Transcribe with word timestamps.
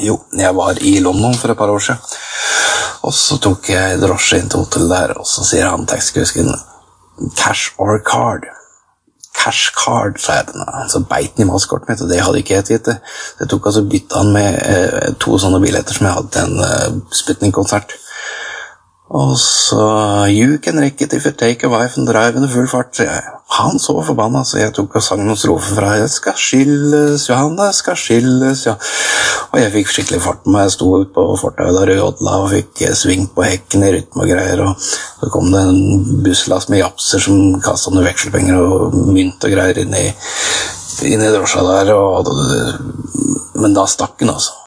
Jo, 0.00 0.16
jeg 0.32 0.56
var 0.56 0.78
i 0.80 0.98
London 1.04 1.34
for 1.36 1.52
et 1.52 1.58
par 1.58 1.68
år 1.68 1.78
siden. 1.78 2.00
Og 3.02 3.12
så 3.12 3.36
tok 3.42 3.68
jeg 3.68 3.98
drosje 4.00 4.38
inn 4.40 4.48
til 4.48 4.62
hotellet 4.62 4.92
der, 4.94 5.14
og 5.20 5.26
så 5.28 5.44
sier 5.44 5.68
han 5.68 5.84
taxikusken 5.90 6.48
cash 7.36 7.74
or 7.78 7.98
card. 8.06 8.46
Cash 9.36 9.72
card, 9.76 10.16
sa 10.22 10.38
jeg 10.38 10.48
til 10.48 10.62
ham. 10.64 10.88
Så 10.88 11.02
beit 11.10 11.36
han 11.36 11.44
i 11.44 11.50
maskortet 11.50 11.90
mitt, 11.90 12.04
og 12.04 12.08
det 12.08 12.22
hadde 12.22 12.40
ikke 12.40 12.54
jeg 12.54 12.68
tid 12.70 12.86
til. 12.88 12.96
Så 13.02 13.44
jeg 13.44 13.52
tok 13.52 13.68
altså 13.68 13.84
bytta 13.90 14.22
han 14.22 14.32
med 14.32 14.58
eh, 14.62 15.12
to 15.20 15.36
sånne 15.40 15.60
billetter 15.60 15.98
som 15.98 16.08
jeg 16.08 16.16
hadde 16.16 16.32
til 16.36 16.48
en 16.48 16.64
eh, 16.68 16.98
Sputnik-konsert. 17.20 17.96
Og 19.12 19.32
så 19.36 19.78
You 20.32 20.56
can 20.64 20.78
wreck 20.80 21.02
it 21.04 21.12
if 21.12 21.26
you 21.26 21.32
take 21.32 21.66
a 21.66 21.68
wife 21.68 21.98
and 21.98 22.08
drive 22.08 22.36
in 22.36 22.48
full 22.48 22.68
fart. 22.68 22.96
sier 22.96 23.10
jeg, 23.10 23.22
han 23.52 23.78
så 23.78 23.98
forbanna, 24.06 24.40
så 24.44 24.62
jeg 24.62 24.72
tok 24.72 24.96
og 24.96 25.04
sang 25.04 25.20
noen 25.26 25.36
strofer 25.36 25.76
fra 25.76 25.90
Jeg 26.00 26.08
skal 26.14 26.38
skilles, 26.40 27.26
Johanne, 27.28 27.66
skal 27.76 27.98
skilles, 28.00 28.62
ja. 28.66 28.78
Og 29.52 29.58
jeg 29.60 29.72
fikk 29.74 29.92
skikkelig 29.92 30.22
fart 30.24 30.46
med 30.46 30.54
meg. 30.54 30.64
Jeg 30.64 30.74
sto 30.78 30.88
ute 31.02 31.12
på 31.12 31.26
fortauet 31.42 31.76
der 31.76 31.92
og 31.92 32.00
jodla 32.00 32.38
og 32.40 32.48
fikk 32.54 32.86
eh, 32.86 32.94
sving 32.96 33.28
på 33.34 33.44
hekken 33.44 33.84
i 33.84 33.92
rytme 33.98 34.24
og 34.24 34.32
greier. 34.32 34.64
Og 34.64 34.80
så 34.80 35.30
kom 35.34 35.52
det 35.52 35.60
en 35.60 36.24
busslass 36.24 36.70
med 36.72 36.80
japser 36.80 37.26
som 37.26 37.60
kasta 37.60 37.92
noen 37.92 38.08
vekselpenger 38.08 38.64
og 38.64 38.96
mynt 39.12 39.44
og 39.44 39.52
greier 39.58 39.84
inn 39.84 39.92
i, 40.00 40.08
inn 41.12 41.20
i 41.20 41.30
drosja 41.36 41.68
der. 41.68 41.92
Og, 41.98 42.32
men 43.60 43.76
da 43.76 43.84
stakk 43.84 44.16
den, 44.24 44.32
altså. 44.32 44.61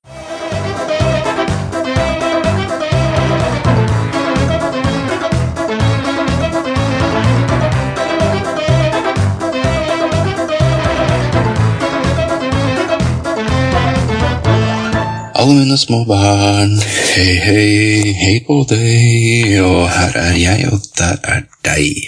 Alle 15.46 15.60
mine 15.60 15.78
små 15.78 16.00
barn, 16.10 16.72
hei, 17.14 17.34
hei, 17.38 18.14
hei 18.18 18.38
på 18.48 18.56
deg, 18.66 19.52
og 19.62 19.84
her 19.94 20.16
er 20.18 20.38
jeg, 20.40 20.72
og 20.74 20.88
der 20.98 21.20
er 21.22 21.44
deg. 21.68 22.08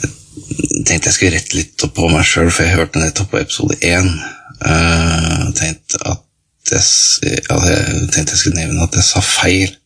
Jeg 0.00 0.86
tenkte 0.88 1.10
jeg 1.10 1.16
skulle 1.18 1.34
rette 1.34 1.58
litt 1.58 1.84
opp 1.84 1.92
på 1.98 2.08
meg 2.08 2.24
sjøl, 2.24 2.48
for 2.48 2.64
jeg 2.64 2.78
hørte 2.78 3.02
nettopp 3.02 3.34
på 3.34 3.42
episode 3.42 3.76
én. 3.84 4.08
Uh, 4.64 5.52
tenkte 5.58 6.00
at 6.08 6.72
jeg, 6.72 6.80
jeg 7.50 8.08
tenkte 8.16 8.32
jeg 8.32 8.40
skulle 8.40 8.62
nevne 8.62 8.86
at 8.86 8.96
jeg 8.96 9.08
sa 9.10 9.20
feil. 9.26 9.76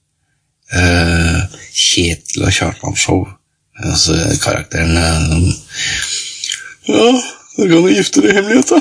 Uh, 0.70 1.42
Kjetil 1.74 2.46
og 2.46 2.54
Kjartan 2.54 2.94
Show. 2.94 3.26
Altså 3.82 4.20
karakteren 4.44 4.94
uh, 4.94 5.50
Ja, 6.94 7.10
da 7.56 7.64
kan 7.70 7.84
du 7.84 7.88
gifte 7.88 8.20
deg 8.20 8.32
i 8.32 8.36
hemmelighet, 8.36 8.72
da. 8.74 8.80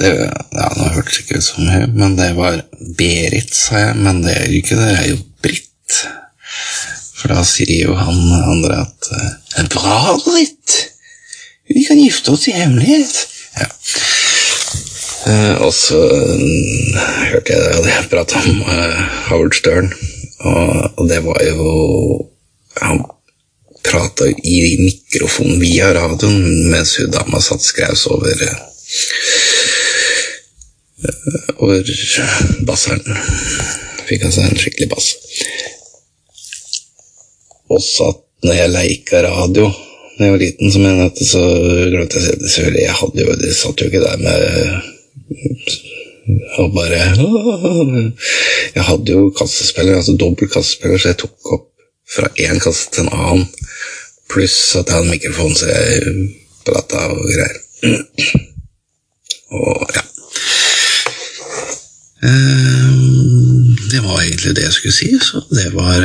Det, 0.00 0.10
ja, 0.56 0.68
nå 0.78 0.88
hørtes 0.94 1.20
ikke 1.20 1.40
ut 1.40 1.44
som 1.44 1.68
hun, 1.68 1.96
men 1.96 2.16
det 2.16 2.30
var 2.36 2.62
Berit, 2.96 3.52
sa 3.52 3.82
jeg. 3.82 3.96
Men 4.00 4.22
det 4.24 4.36
er 4.38 4.46
jo 4.48 4.60
ikke 4.60 4.78
det, 4.78 4.86
det 4.88 4.98
er 5.02 5.08
jo 5.10 5.18
Britt. 5.44 5.98
For 7.16 7.32
da 7.32 7.42
sier 7.48 7.88
jo 7.88 7.96
han 7.98 8.20
andre 8.40 8.82
at 8.86 9.10
uh, 9.12 9.66
Bra, 9.72 9.98
Britt! 10.24 10.76
Vi 11.68 11.82
kan 11.84 12.00
gifte 12.00 12.32
oss 12.32 12.46
i 12.48 12.54
hemmelighet. 12.56 13.18
Ja. 13.58 13.68
Uh, 15.26 15.54
og 15.66 15.72
så 15.74 16.00
uh, 16.06 17.02
hørte 17.32 17.52
jeg 17.52 17.82
det, 17.84 17.90
jeg 17.90 18.08
prata 18.12 18.40
om 18.40 18.62
Howard 19.26 19.56
Stern, 19.58 19.92
og, 20.40 20.88
og 20.96 21.08
det 21.10 21.20
var 21.24 21.40
jo 21.44 21.68
Han 22.84 23.00
prata 23.86 24.28
i 24.28 24.58
mikrofon 24.80 25.58
via 25.60 25.92
radioen 25.94 26.70
mens 26.72 26.96
hun 27.00 27.12
dama 27.14 27.40
satt 27.42 27.64
skraus 27.64 28.06
over 28.10 28.44
over 31.56 31.82
basseren. 32.66 33.18
Fikk 34.06 34.28
altså 34.28 34.44
en 34.44 34.60
skikkelig 34.60 34.90
bass. 34.92 35.10
Og 37.72 37.82
så 37.82 38.12
at 38.12 38.22
når 38.46 38.60
jeg 38.60 38.74
leika 38.74 39.24
radio 39.26 39.70
da 40.16 40.24
jeg 40.24 40.32
var 40.32 40.40
liten, 40.40 40.70
som 40.72 40.84
jeg 40.86 40.96
nevnte, 40.96 41.24
så 41.28 41.40
glemte 41.92 42.16
jeg 42.16 42.38
selvfølgelig. 42.48 42.84
Jeg 42.86 42.94
hadde 43.00 43.24
jo, 43.24 43.34
de 43.36 43.50
satt 43.52 43.82
jo 43.82 43.88
ikke 43.90 44.00
der 44.00 44.16
med 44.22 44.38
og 46.58 46.72
bare 46.74 47.00
Jeg 48.74 48.84
hadde 48.88 49.12
jo 49.12 49.30
kassespiller, 49.36 49.98
altså 49.98 50.16
dobbel 50.16 50.48
kassespiller, 50.48 50.98
så 50.98 51.12
jeg 51.12 51.20
tok 51.20 51.52
opp 51.52 51.66
fra 52.16 52.30
én 52.40 52.62
kasse 52.62 52.88
til 52.94 53.04
en 53.04 53.12
annen. 53.12 53.44
Pluss 54.32 54.58
at 54.76 54.88
jeg 54.88 54.96
hadde 54.96 55.10
mikrofon, 55.10 55.54
så 55.54 55.70
jeg 55.70 56.26
prata 56.66 57.06
og 57.12 57.22
greier. 57.30 57.58
Og 59.54 59.86
ja. 59.94 60.02
Det 63.90 64.00
var 64.02 64.20
egentlig 64.20 64.56
det 64.56 64.64
jeg 64.66 64.72
skulle 64.72 64.96
si, 64.96 65.10
så 65.22 65.42
det 65.50 65.70
var, 65.74 66.00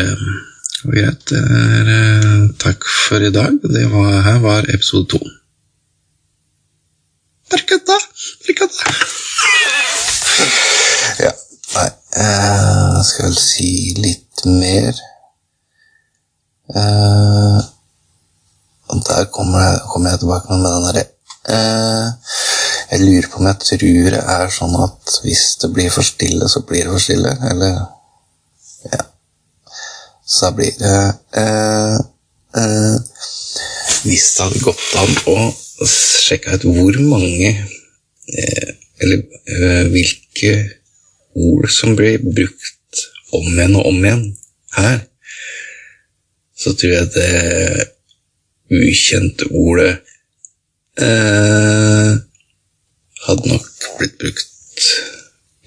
var 0.83 0.95
greit. 0.97 1.31
Er, 1.31 1.91
takk 2.61 2.85
for 3.07 3.23
i 3.25 3.31
dag. 3.33 3.57
Det 3.63 3.85
var, 3.91 4.21
her 4.27 4.39
var 4.43 4.69
episode 4.73 5.09
to. 5.15 5.21
Barkata, 7.51 7.97
barkata. 8.45 8.93
Ja, 11.19 11.31
nei 11.75 11.89
Jeg 12.15 13.05
skal 13.09 13.27
vel 13.27 13.37
si 13.39 13.71
litt 13.97 14.45
mer. 14.47 15.01
Uh, 16.71 17.59
der 19.07 19.29
kommer 19.31 19.59
jeg, 19.59 19.79
kommer 19.91 20.09
jeg 20.09 20.19
tilbake 20.19 20.47
med 20.49 20.65
den 20.65 20.85
derre 20.87 21.03
eh, 21.55 22.07
Jeg 22.91 22.99
lurer 23.05 23.27
på 23.31 23.39
om 23.39 23.47
jeg 23.47 23.59
tror 23.63 24.09
det 24.15 24.23
er 24.35 24.51
sånn 24.51 24.75
at 24.83 25.15
hvis 25.23 25.43
det 25.61 25.69
blir 25.75 25.93
for 25.93 26.05
stille, 26.05 26.49
så 26.51 26.63
blir 26.67 26.83
det 26.85 26.95
for 26.95 27.05
stille. 27.07 27.35
Eller 27.51 27.81
Ja. 28.91 29.03
Så 30.25 30.47
da 30.47 30.51
blir 30.57 30.73
det 30.79 30.99
uh, 31.37 31.99
Hvis 34.01 34.25
det 34.35 34.43
hadde 34.43 34.63
gått 34.65 34.87
an 34.97 35.11
å 35.29 35.35
sjekke 35.85 36.55
ut 36.57 36.65
hvor 36.65 36.97
mange 37.05 37.51
Eller 39.01 39.21
hvilke 39.93 40.55
ord 41.37 41.69
som 41.71 41.95
blir 41.99 42.17
brukt 42.25 43.05
om 43.37 43.47
igjen 43.53 43.77
og 43.77 43.87
om 43.91 44.01
igjen 44.01 44.25
her 44.79 44.99
så 46.61 46.73
tror 46.77 46.93
jeg 46.93 47.09
det 47.15 47.85
ukjente 48.71 49.47
ordet 49.51 49.93
eh, 51.01 52.11
hadde 53.27 53.51
nok 53.51 53.67
blitt 53.99 54.17
brukt 54.21 54.87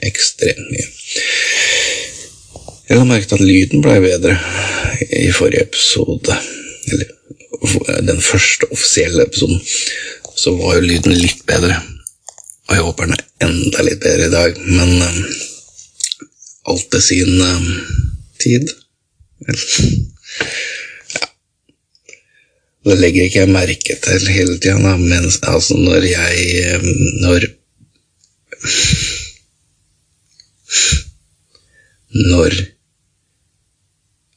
ekstremt 0.04 0.70
mye. 0.70 0.87
Jeg 2.88 3.00
har 3.00 3.09
merket 3.09 3.32
at 3.37 3.44
lyden 3.44 3.82
ble 3.84 3.97
bedre 4.04 4.34
i 5.09 5.31
forrige 5.32 5.64
episode. 5.64 6.37
Eller 6.93 7.09
den 8.04 8.20
første 8.20 8.69
offisielle 8.70 9.25
episoden. 9.25 9.60
Så 10.37 10.53
var 10.59 10.76
jo 10.76 10.84
lyden 10.84 11.16
litt 11.16 11.44
bedre. 11.48 11.78
Og 12.69 12.76
jeg 12.76 12.84
håper 12.84 13.09
den 13.09 13.16
er 13.16 13.48
enda 13.48 13.84
litt 13.87 14.03
bedre 14.04 14.28
i 14.28 14.34
dag. 14.34 14.60
Men 14.69 14.93
um, 15.00 15.20
alt 16.75 16.91
til 16.93 17.04
sin 17.09 17.41
um, 17.41 17.70
tid. 18.43 18.69
Det 22.84 22.99
legger 23.00 23.25
ikke 23.25 23.39
jeg 23.41 23.53
merke 23.53 23.97
til 24.05 24.27
hele 24.28 24.59
tida, 24.59 24.97
men 25.00 25.31
altså 25.43 25.77
når 25.77 26.05
jeg 26.11 26.81
Når 27.25 27.47
Når 32.15 32.53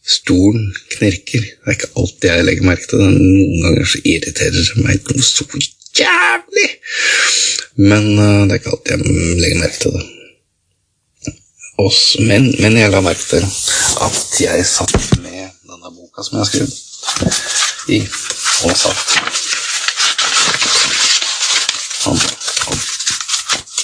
stolen 0.08 0.76
knirker 0.96 1.44
Det 1.44 1.68
er 1.68 1.76
ikke 1.76 1.92
alltid 2.00 2.30
jeg 2.30 2.46
legger 2.48 2.70
merke 2.70 2.88
til 2.90 3.04
det. 3.04 3.10
Noen 3.20 3.64
ganger 3.66 3.90
så 3.92 4.02
irriterer 4.04 4.56
det 4.56 4.86
meg 4.86 5.12
noe 5.12 5.26
så 5.28 5.48
jævlig! 5.98 6.70
Men 7.78 8.08
uh, 8.16 8.46
det 8.48 8.56
er 8.56 8.62
ikke 8.62 8.74
alltid 8.76 8.94
jeg 8.96 9.02
legger 9.44 9.60
merke 9.64 9.82
til 9.84 9.98
det. 9.98 10.06
Også, 11.78 12.24
men, 12.26 12.48
men 12.62 12.78
jeg 12.80 12.90
la 12.90 13.04
merke 13.06 13.28
til 13.30 13.44
at 14.08 14.42
jeg 14.42 14.66
satt 14.66 14.96
med 15.22 15.44
denne 15.68 15.92
boka 15.94 16.26
som 16.26 16.40
jeg 16.40 16.46
har 16.46 16.50
skrevet 16.50 16.88
i 17.88 18.00
og 18.66 18.78
satt. 18.78 19.18
Sånn. 22.02 22.20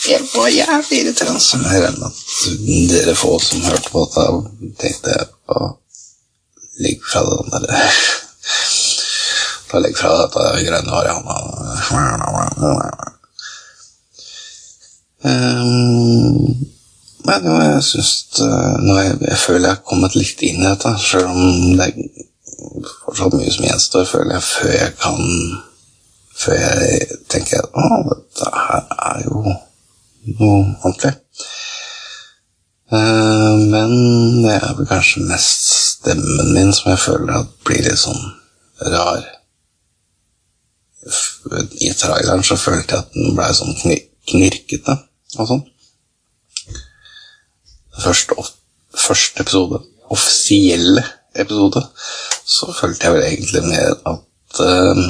Jeg 0.10 0.26
var 0.34 0.50
jævlig 0.52 1.00
irriterende. 1.04 1.40
Så 1.40 1.60
jeg 1.62 1.84
regner 1.84 2.10
at 2.10 2.18
dere 2.92 3.16
få 3.16 3.38
som 3.40 3.64
hørte 3.68 3.94
på 3.94 4.04
dette, 4.08 4.26
tenkte 4.82 5.16
å 5.54 5.72
legge 6.84 7.06
fra 7.12 7.24
den 7.30 7.54
der 7.54 7.66
Ta 9.70 9.80
legg 9.82 9.96
fra 9.98 10.12
dette 10.20 10.42
greiene 10.68 11.00
i 11.02 11.14
hånda. 11.16 11.36
Um, 15.24 16.68
men 17.24 17.46
jo, 17.48 17.54
jeg 17.64 17.84
syns 17.88 18.10
Nå 18.84 18.98
jeg, 19.00 19.14
jeg 19.24 19.38
føler 19.40 19.70
jeg 19.70 19.78
har 19.78 19.86
kommet 19.88 20.18
litt 20.20 20.44
inn 20.44 20.60
i 20.60 20.68
dette, 20.68 20.92
sjøl 21.00 21.30
om 21.32 21.78
det 21.80 21.88
er 21.88 22.28
fortsatt 23.06 23.36
mye 23.38 23.52
som 23.54 23.68
gjenstår, 23.68 24.08
føler 24.10 24.38
jeg, 24.38 24.48
før 24.50 24.74
jeg 24.78 24.98
kan 25.02 25.22
Før 26.34 26.56
jeg 26.58 27.18
tenker 27.30 27.62
at 27.62 27.76
å, 27.78 27.88
dette 28.10 28.48
her 28.58 28.88
er 29.06 29.20
jo 29.22 29.42
noe 29.44 30.56
ordentlig. 30.82 31.12
Uh, 32.90 33.54
men 33.70 33.94
det 34.42 34.56
er 34.56 34.74
vel 34.80 34.90
kanskje 34.90 35.22
mest 35.30 35.70
stemmen 36.04 36.50
min 36.56 36.74
som 36.74 36.90
jeg 36.92 37.04
føler 37.04 37.38
at 37.38 37.54
blir 37.66 37.86
litt 37.86 38.02
sånn 38.02 38.20
rar. 38.96 39.24
I 41.86 41.94
traileren 42.02 42.44
så 42.46 42.58
følte 42.60 42.98
jeg 42.98 43.06
at 43.06 43.16
den 43.16 43.38
blei 43.38 43.50
sånn 43.56 43.78
knirkete 44.32 44.98
og 45.38 45.50
sånn. 45.52 45.64
Første, 48.04 48.38
første 48.98 49.44
episode, 49.46 49.84
offisielle 50.14 51.04
episode, 51.40 51.82
så 52.46 52.74
følte 52.76 53.08
jeg 53.08 53.16
vel 53.16 53.28
egentlig 53.28 53.64
mer 53.68 53.94
at 54.14 54.62
uh, 54.64 55.04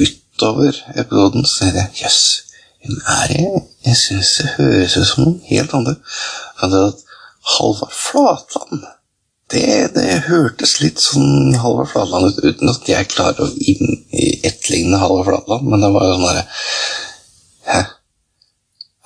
utover 0.00 0.82
episoden 0.96 1.46
så 1.48 1.68
er 1.68 1.78
det 1.78 1.86
jøss, 2.02 2.20
yes, 2.84 3.00
er 3.08 3.32
jeg, 3.32 3.62
jeg 3.86 3.96
syns 3.96 4.34
det 4.40 4.52
høres 4.58 4.96
ut 4.96 5.08
som 5.08 5.24
noen 5.24 5.40
helt 5.48 5.74
andre. 5.74 5.96
For 6.60 6.76
at 6.88 7.02
Halvard 7.56 7.94
Flatland 7.94 8.86
det, 9.54 9.92
det, 9.94 10.06
hørtes 10.26 10.80
litt 10.82 10.98
sånn 10.98 11.54
Halvard 11.62 11.92
Flatland 11.92 12.32
ut, 12.32 12.40
uten 12.42 12.72
at 12.72 12.88
jeg 12.90 13.10
klarer 13.12 13.44
å 13.44 13.50
inn, 13.70 14.00
etterligne 14.42 14.98
Halvard 14.98 15.28
Flatland, 15.28 15.68
men 15.70 15.84
det 15.84 15.92
var 15.94 16.08
jo 16.08 16.16
sånn 16.16 16.26
derre 16.26 16.46
Hæ? 17.66 17.82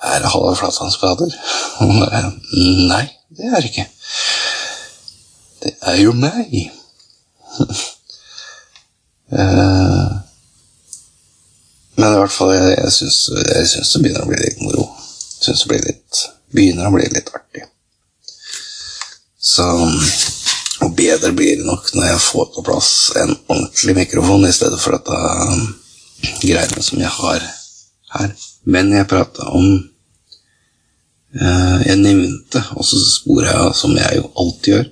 Er 0.01 0.23
det 0.23 0.31
Halvard 0.33 0.57
Flatlands 0.57 0.97
prater? 0.97 1.33
Nei, 2.91 3.03
det 3.37 3.51
er 3.51 3.59
det 3.59 3.69
ikke. 3.69 3.85
Det 5.61 5.75
er 5.91 5.97
jo 6.01 6.13
meg. 6.17 6.53
uh, 9.31 10.09
men 11.97 12.07
i 12.07 12.17
hvert 12.21 12.33
fall, 12.33 12.55
jeg, 12.55 12.77
jeg 12.79 12.95
syns 12.95 13.93
det 13.93 14.01
begynner 14.01 14.25
å 14.25 14.31
bli 14.31 14.41
litt 14.41 14.63
moro. 14.63 14.87
Jeg 15.37 15.51
syns 15.51 15.63
det 15.65 15.71
blir 15.73 15.85
litt, 15.85 16.23
begynner 16.55 16.89
å 16.89 16.95
bli 16.95 17.05
litt 17.13 17.29
artig. 17.35 17.67
Så 19.41 19.67
Og 20.81 20.95
bedre 20.97 21.31
blir 21.37 21.59
det 21.59 21.65
nok 21.65 21.91
når 21.93 22.07
jeg 22.07 22.21
får 22.25 22.45
på 22.55 22.63
plass 22.65 22.91
en 23.21 23.35
ordentlig 23.35 23.93
mikrofon 23.99 24.47
i 24.47 24.53
stedet 24.53 24.79
for 24.81 24.95
dette 24.95 25.17
um, 25.17 25.67
greiene 26.41 26.81
som 26.81 27.01
jeg 27.01 27.11
har 27.19 27.45
her. 28.15 28.31
Men 28.65 28.89
jeg 28.93 29.09
prata 29.09 29.49
om 29.53 29.67
uh, 31.37 31.77
Jeg 31.85 31.97
nevnte, 32.01 32.63
og 32.73 32.85
så 32.85 32.97
sporer 33.01 33.51
jeg, 33.51 33.75
som 33.77 33.93
jeg 33.97 34.21
jo 34.21 34.31
alltid 34.41 34.73
gjør, 34.73 34.89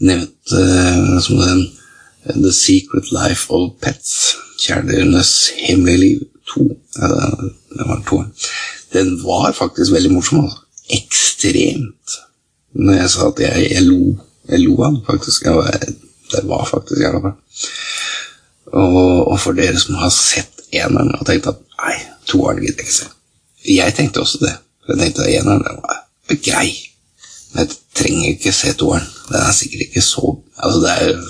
nevnte 0.00 0.60
uh, 0.60 1.18
som 1.22 1.40
den 1.42 1.66
The 2.24 2.52
Secret 2.52 3.12
Life 3.14 3.50
of 3.50 3.72
Pets. 3.82 4.36
Kjæledyrenes 4.60 5.50
hemmelige 5.56 5.98
liv 5.98 6.26
2. 6.54 6.66
Ja, 7.00 7.08
det 7.76 7.86
var 7.88 8.02
to. 8.08 8.24
Den 8.92 9.14
var 9.24 9.52
faktisk 9.52 9.92
veldig 9.92 10.12
morsom. 10.12 10.44
Altså. 10.44 10.58
Ekstremt 10.90 12.18
når 12.72 12.92
jeg 13.00 13.10
sa 13.10 13.28
at 13.28 13.40
jeg, 13.40 13.70
jeg 13.70 13.82
lo. 13.86 14.00
Jeg 14.50 14.62
lo 14.64 14.76
av 14.86 14.98
faktisk. 15.06 15.46
Jeg 15.46 15.94
det 16.30 16.42
var 16.48 16.64
faktisk 16.64 17.00
jævla 17.00 17.20
bra. 17.20 17.32
Og, 18.72 19.28
og, 19.28 19.40
for 19.40 19.56
dere 19.58 19.78
som 19.82 19.98
har 19.98 20.12
sett 20.14 20.62
eneren 20.72 21.10
og 21.18 21.24
tenkt 21.26 21.48
at 21.50 21.58
nei, 21.80 21.96
toeren 22.30 22.60
gidder 22.62 22.84
jeg 22.84 22.86
ikke 22.86 22.98
se. 23.00 23.08
Jeg 23.66 23.94
tenkte 23.96 24.22
også 24.22 24.38
det. 24.44 24.52
Jeg 24.88 25.00
tenkte 25.00 25.24
at 25.24 25.32
eneren 25.40 25.64
den 25.66 25.80
var 25.82 26.04
grei. 26.46 26.68
Men 27.52 27.66
jeg 27.66 27.76
trenger 27.98 28.32
ikke 28.34 28.52
se 28.54 28.72
toeren. 28.78 29.06
Den 29.28 29.42
er 29.42 29.52
sikkert 29.56 29.86
ikke 29.88 30.04
så 30.04 30.36
Altså, 30.60 30.80
det 30.80 30.90
er 30.90 31.22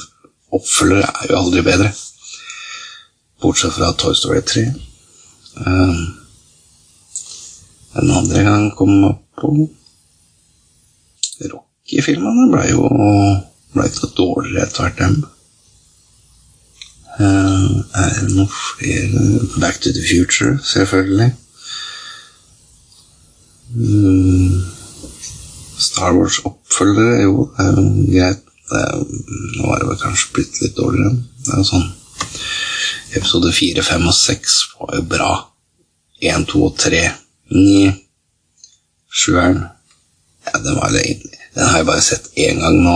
Oppfølger 0.50 1.04
er 1.06 1.26
jo 1.30 1.36
aldri 1.38 1.62
bedre. 1.62 1.92
Bortsett 3.40 3.72
fra 3.72 3.92
Toy 3.98 4.14
Story 4.18 4.40
3. 4.42 4.64
Um, 5.66 6.00
den 7.94 8.10
andre 8.10 8.42
gang 8.42 8.64
kom 8.76 9.04
opp 9.04 9.22
på 9.40 9.50
Rocky-filmene 11.52 12.48
ble 12.52 12.64
jo 12.70 12.88
ble 13.74 13.86
ikke 13.86 14.02
noe 14.04 14.16
dårligere 14.18 14.66
etter 14.66 14.84
hvert, 14.84 14.98
dem. 14.98 15.14
Uh, 17.20 17.78
er 18.00 18.12
det 18.18 18.34
noen 18.34 18.50
flere 18.50 19.22
Back 19.62 19.80
to 19.84 19.94
the 19.94 20.02
Future, 20.02 20.58
selvfølgelig. 20.66 21.30
Mm. 23.74 24.79
Star 25.80 26.14
Wars-oppfølgere, 26.16 27.22
jo, 27.24 27.48
det 27.56 27.66
er 27.66 27.72
jo 27.76 27.86
greit. 28.12 28.46
Nå 28.70 29.66
var 29.66 29.80
det 29.80 29.88
vel 29.88 29.98
kanskje 29.98 30.34
blitt 30.36 30.60
litt 30.62 30.76
dårligere. 30.76 31.16
Det 31.44 31.54
er 31.54 31.62
jo 31.62 31.70
sånn 31.72 31.88
Episode 33.18 33.50
4, 33.50 33.82
5 33.82 34.04
og 34.06 34.14
6 34.14 34.58
var 34.78 34.92
jo 34.94 35.06
bra. 35.10 35.30
1, 36.22 36.44
2 36.52 36.60
og 36.62 36.76
3. 36.78 37.00
9. 37.50 37.90
Sjueren 39.10 39.64
ja, 40.46 40.58
den, 40.62 40.76
var, 40.76 40.94
den 40.94 41.66
har 41.66 41.80
jeg 41.80 41.88
bare 41.88 42.04
sett 42.04 42.30
én 42.38 42.60
gang 42.62 42.78
nå, 42.84 42.94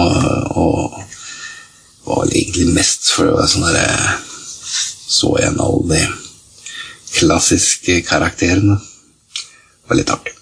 og 0.54 0.94
var 2.04 2.30
egentlig 2.30 2.70
mest 2.76 3.10
for 3.10 3.26
det 3.26 3.34
var 3.34 3.50
sånn 3.50 3.66
derre 3.66 4.14
Så 5.14 5.34
igjen 5.38 5.60
alle 5.62 5.88
de 5.90 6.02
klassiske 7.14 8.00
karakterene. 8.06 8.78
Det 8.78 9.90
var 9.90 10.00
litt 10.00 10.10
artig. 10.10 10.33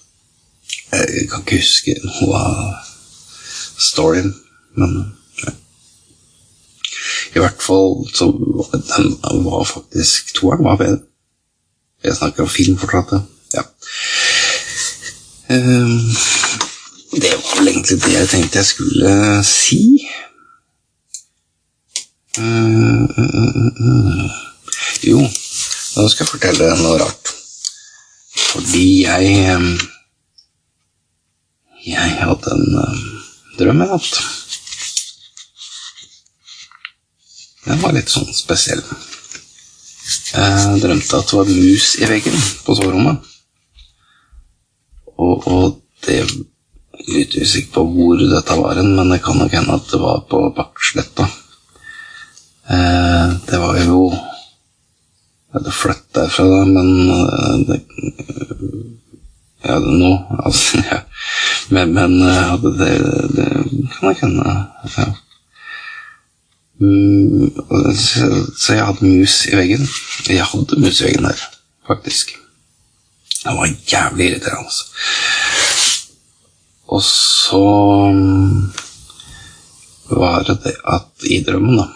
Jeg 0.92 1.28
kan 1.30 1.40
ikke 1.40 1.56
huske 1.56 1.94
noe 2.04 2.38
av 2.38 2.88
storyen, 3.80 4.34
men 4.76 4.98
ja. 5.40 5.52
I 7.32 7.40
hvert 7.40 7.62
fall 7.64 8.02
så 8.12 8.28
den 8.28 9.44
var 9.46 9.64
faktisk 9.64 10.34
Toeren 10.36 10.66
var 10.68 10.76
bedre. 10.76 11.00
Jeg 12.04 12.16
snakker 12.18 12.44
om 12.44 12.50
film 12.50 12.76
fortsatt, 12.78 13.22
ja. 13.54 13.62
Um, 15.52 16.12
det 17.12 17.30
var 17.30 17.58
vel 17.58 17.68
egentlig 17.68 17.98
det 18.02 18.12
jeg 18.12 18.28
tenkte 18.28 18.58
jeg 18.58 18.66
skulle 18.66 19.14
si. 19.46 19.82
Uh, 22.38 23.04
uh, 23.18 23.56
uh, 23.86 24.30
jo, 25.04 25.20
nå 25.20 26.06
skal 26.08 26.24
jeg 26.24 26.32
fortelle 26.34 26.70
noe 26.80 27.00
rart. 27.00 27.32
Fordi 28.52 28.86
jeg 29.04 29.56
um, 29.56 29.72
Jeg 31.86 32.14
hadde 32.20 32.54
en 32.54 32.78
uh, 32.78 33.02
drøm 33.58 33.82
i 33.82 33.88
natt. 33.90 34.20
Den 37.66 37.82
var 37.82 37.94
litt 37.94 38.10
sånn 38.10 38.30
spesiell. 38.34 38.82
Jeg 40.32 40.80
drømte 40.82 41.18
at 41.18 41.28
det 41.30 41.38
var 41.38 41.50
mus 41.50 41.92
i 42.00 42.08
veggen 42.10 42.38
på 42.66 42.76
soverommet. 42.78 43.28
Og, 45.18 45.46
og 45.46 45.78
det 46.06 46.22
litt 47.08 47.36
usikker 47.36 47.72
på 47.74 47.84
hvor 47.94 48.20
dette 48.20 48.56
var 48.58 48.78
hen, 48.78 48.94
men 48.96 49.10
det 49.12 49.22
kan 49.24 49.38
nok 49.38 49.54
hende 49.54 49.76
at 49.76 49.88
det 49.90 50.00
var 50.02 50.22
på 50.30 50.42
Bakksletta. 50.56 51.28
Eh, 52.70 53.32
det 53.48 53.58
var 53.58 53.78
jo 53.82 54.12
Jeg 54.12 55.58
hadde 55.60 55.72
flyttet 55.76 56.14
derfra, 56.16 56.64
men 56.64 57.10
eh, 57.12 57.56
det, 57.68 57.80
Ja, 59.62 59.78
nå, 59.78 60.12
altså 60.46 60.80
ja. 60.80 61.02
Men, 61.72 61.94
men 61.96 62.22
eh, 62.28 62.54
det, 62.62 62.92
det, 63.36 63.48
kan 63.98 64.08
jeg 64.10 64.18
hende. 64.20 64.56
Ja. 64.96 65.06
Mm, 66.82 67.52
så, 67.96 68.28
så 68.58 68.74
jeg 68.74 68.86
hadde 68.86 69.06
mus 69.06 69.36
i 69.48 69.56
veggen. 69.56 69.86
Jeg 70.28 70.44
hadde 70.50 70.80
mus 70.82 71.00
i 71.00 71.06
veggen 71.06 71.28
der, 71.30 71.44
faktisk. 71.88 72.34
Det 73.42 73.54
var 73.56 73.70
jævlig 73.92 74.28
irriterende. 74.30 74.66
Altså. 74.66 74.84
Og 76.92 77.02
så 77.02 77.64
mm, 78.12 78.72
var 80.10 80.44
det 80.48 80.58
det 80.64 80.76
at 80.84 81.26
i 81.30 81.40
drømmen, 81.46 81.80
da, 81.80 81.88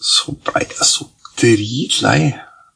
så 0.00 0.32
blei 0.46 0.64
jeg 0.70 0.88
så 0.88 1.08
dritlei 1.40 2.32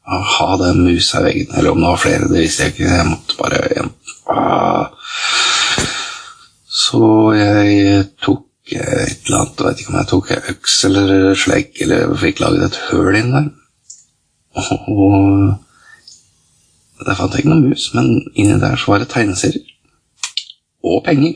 av 0.08 0.20
å 0.20 0.28
ha 0.34 0.50
den 0.66 0.84
musa 0.84 1.22
i 1.22 1.30
veggen. 1.30 1.56
Eller 1.56 1.72
om 1.72 1.80
det 1.80 1.92
var 1.94 2.04
flere, 2.04 2.28
det 2.28 2.44
visste 2.44 2.66
jeg 2.66 2.76
ikke. 2.76 2.92
Jeg 2.92 3.10
måtte 3.14 3.40
bare 3.40 3.64
jeg, 3.72 3.90
ah. 4.34 4.86
Så 6.88 7.32
jeg 7.36 8.04
tok 8.22 8.44
et 8.72 9.26
eller 9.26 9.27
annet, 9.40 9.64
vet 9.64 9.80
ikke 9.80 9.92
om 9.92 9.98
jeg 10.00 10.10
tok 10.10 10.30
øks 10.52 10.76
eller 10.88 11.34
slegg, 11.38 11.72
eller 11.84 12.14
fikk 12.18 12.42
laget 12.42 12.68
et 12.68 12.80
høl 12.90 13.18
inn 13.18 13.34
der. 13.34 13.48
Og 14.58 15.56
der 17.06 17.14
fant 17.14 17.34
jeg 17.34 17.44
ikke 17.44 17.52
noen 17.52 17.68
mus, 17.68 17.90
men 17.94 18.08
inni 18.34 18.58
der 18.60 18.76
så 18.76 18.92
var 18.92 19.02
det 19.02 19.10
tegneserier 19.12 19.74
og 20.84 21.04
penger. 21.04 21.34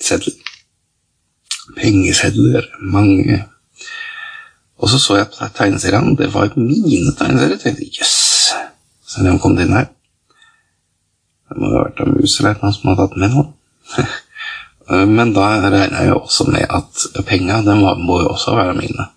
Sedler. 0.00 0.32
Pengesedler. 1.76 2.64
Mange. 2.80 3.44
Og 4.78 4.88
så 4.88 4.98
så 4.98 5.16
jeg 5.16 5.26
på 5.26 5.48
tegneseriene. 5.56 6.16
Det 6.16 6.34
var 6.34 6.52
mine 6.56 7.14
tegneserier. 7.18 7.56
Jeg 7.56 7.60
tenkte 7.60 7.84
jøss, 7.84 7.98
yes. 8.00 8.54
så 9.06 9.24
de 9.24 9.38
kom 9.38 9.58
inn 9.58 9.72
her. 9.72 9.90
Det 11.48 11.60
må 11.60 11.70
ha 11.70 11.84
vært 11.84 12.00
av 12.02 12.10
mus 12.10 12.38
eller 12.40 12.58
noe 12.62 12.74
som 12.74 12.90
hadde 12.90 13.04
tatt 13.04 13.18
med 13.20 13.34
noe. 13.36 13.46
Eh, 14.90 15.06
men 15.06 15.32
da 15.36 15.48
regna 15.62 16.02
jeg 16.02 16.12
jo 16.12 16.20
også 16.20 16.48
med 16.52 16.66
at 16.68 17.06
penga 17.28 17.60
må 17.96 18.20
jo 18.22 18.32
også 18.34 18.56
være 18.56 18.76
mine. 18.78 19.08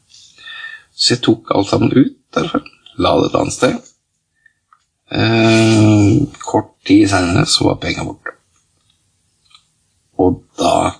Så 0.95 1.13
jeg 1.15 1.24
tok 1.27 1.51
alt 1.55 1.69
sammen 1.69 1.93
ut 1.93 2.15
derfor. 2.33 2.63
La 2.97 3.13
det 3.19 3.29
et 3.29 3.38
annet 3.39 3.53
sted. 3.53 3.75
Eh, 5.12 6.24
kort 6.43 6.74
tid 6.88 7.07
seinere 7.09 7.45
så 7.45 7.69
var 7.69 7.81
penga 7.83 8.07
borte. 8.07 8.33
Og 10.17 10.41
da 10.57 10.95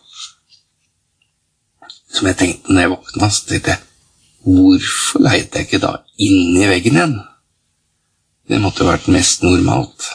Som 2.18 2.28
jeg 2.28 2.38
tenkte 2.38 2.74
når 2.74 2.82
jeg 2.82 2.90
våkna, 2.90 3.28
så 3.30 3.46
tenkte 3.46 3.74
jeg 3.74 3.84
Hvorfor 4.48 5.22
leita 5.22 5.60
jeg 5.60 5.68
ikke 5.68 5.82
da 5.84 5.92
inni 6.24 6.70
veggen 6.70 6.96
igjen? 6.96 7.18
Det 8.48 8.62
måtte 8.64 8.86
jo 8.86 8.88
vært 8.88 9.10
mest 9.12 9.44
normalt. 9.44 10.08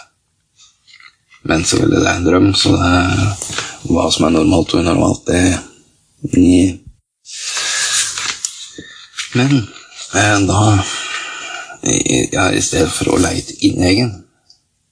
Men 1.45 1.67
så 1.69 1.83
ville 1.83 2.01
det 2.01 2.09
er 2.09 2.17
en 2.17 2.25
drøm, 2.27 2.49
så 2.57 2.73
det 2.79 2.93
hva 3.89 4.09
som 4.15 4.27
er 4.29 4.37
normalt 4.37 4.75
og 4.75 4.83
unormalt, 4.83 5.27
det 5.27 5.59
Nye. 6.33 6.79
Men 9.35 9.57
eh, 10.15 10.37
da 10.47 10.61
ja, 11.83 12.45
I 12.55 12.61
stedet 12.63 12.93
for 12.95 13.11
å 13.11 13.19
leite 13.19 13.57
inn 13.67 13.81
i 13.81 13.89
veggen, 13.89 14.13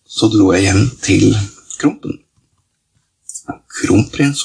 så 0.03 0.27
dro 0.33 0.51
jeg 0.57 0.67
hjem 0.67 0.89
til 1.05 1.29
Krompen. 1.79 2.19
Kronprins, 3.81 4.43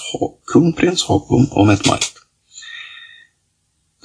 Kronprins 0.47 1.07
Haakon 1.09 1.49
og 1.51 1.67
Mette-Marit. 1.69 2.21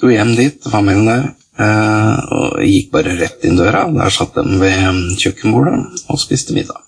Dro 0.01 0.11
hjem 0.11 0.33
dit, 0.39 0.57
var 0.73 0.85
mellom 0.87 1.11
der, 1.11 1.27
eh, 1.61 2.33
og 2.33 2.63
gikk 2.65 2.89
bare 2.95 3.19
rett 3.21 3.45
inn 3.45 3.61
døra. 3.61 3.85
Der 3.95 4.15
satt 4.15 4.39
de 4.39 4.61
ved 4.63 4.87
um, 4.89 5.03
kjøkkenbordet 5.21 5.77
og 6.09 6.23
spiste 6.23 6.57
middag. 6.57 6.81